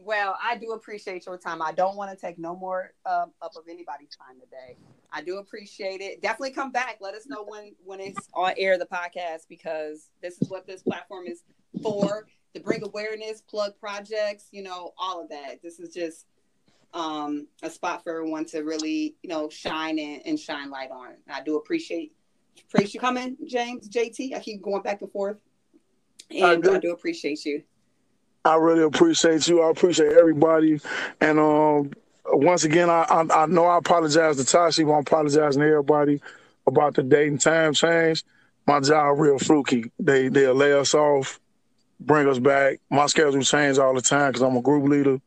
[0.00, 1.60] Well, I do appreciate your time.
[1.60, 4.76] I don't want to take no more um, up of anybody's time today.
[5.12, 6.22] I do appreciate it.
[6.22, 6.98] Definitely come back.
[7.00, 10.82] Let us know when when it's on air the podcast because this is what this
[10.82, 11.42] platform is
[11.82, 15.62] for to bring awareness, plug projects, you know, all of that.
[15.62, 16.26] This is just
[16.94, 21.14] um, a spot for everyone to really, you know, shine and, and shine light on.
[21.28, 22.12] I do appreciate
[22.68, 24.34] appreciate you coming, James, JT.
[24.34, 25.38] I keep going back and forth,
[26.30, 26.74] and do.
[26.74, 27.64] I do appreciate you.
[28.48, 29.62] I really appreciate you.
[29.62, 30.80] I appreciate everybody.
[31.20, 31.92] And um,
[32.24, 36.22] once again, I, I I know I apologize to Tashi, but I'm apologizing to everybody
[36.66, 38.24] about the date and time change.
[38.66, 39.92] My job real fluky.
[39.98, 41.38] They they'll lay us off,
[42.00, 42.78] bring us back.
[42.90, 45.18] My schedule change all the time because I'm a group leader.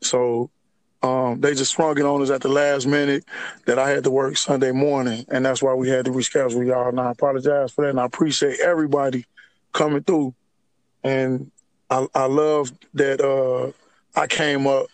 [0.00, 0.50] So
[1.02, 3.24] um, they just sprung it on us at the last minute
[3.66, 6.88] that I had to work Sunday morning, and that's why we had to reschedule y'all.
[6.88, 7.90] And I apologize for that.
[7.90, 9.24] And I appreciate everybody
[9.72, 10.34] coming through.
[11.02, 11.50] And
[11.90, 13.72] I, I love that uh,
[14.18, 14.86] I came up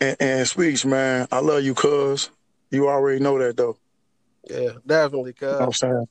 [0.00, 1.28] and, and speaks, man.
[1.30, 2.30] I love you, cuz.
[2.70, 3.76] You already know that though.
[4.48, 5.52] Yeah, definitely, cuz.
[5.52, 6.08] You know I'm saying.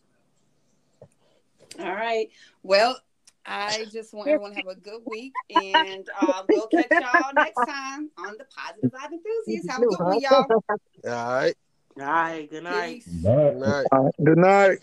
[1.79, 2.29] All right.
[2.63, 2.99] Well,
[3.45, 7.55] I just want everyone to have a good week, and uh, we'll catch y'all next
[7.65, 9.69] time on the Positive Life Enthusiasts.
[9.69, 10.45] Have a good one, y'all.
[10.49, 11.55] All right.
[11.99, 12.49] All right.
[12.49, 13.03] Good night.
[13.05, 13.87] Good night.
[13.89, 14.15] Good night.
[14.23, 14.79] Good night.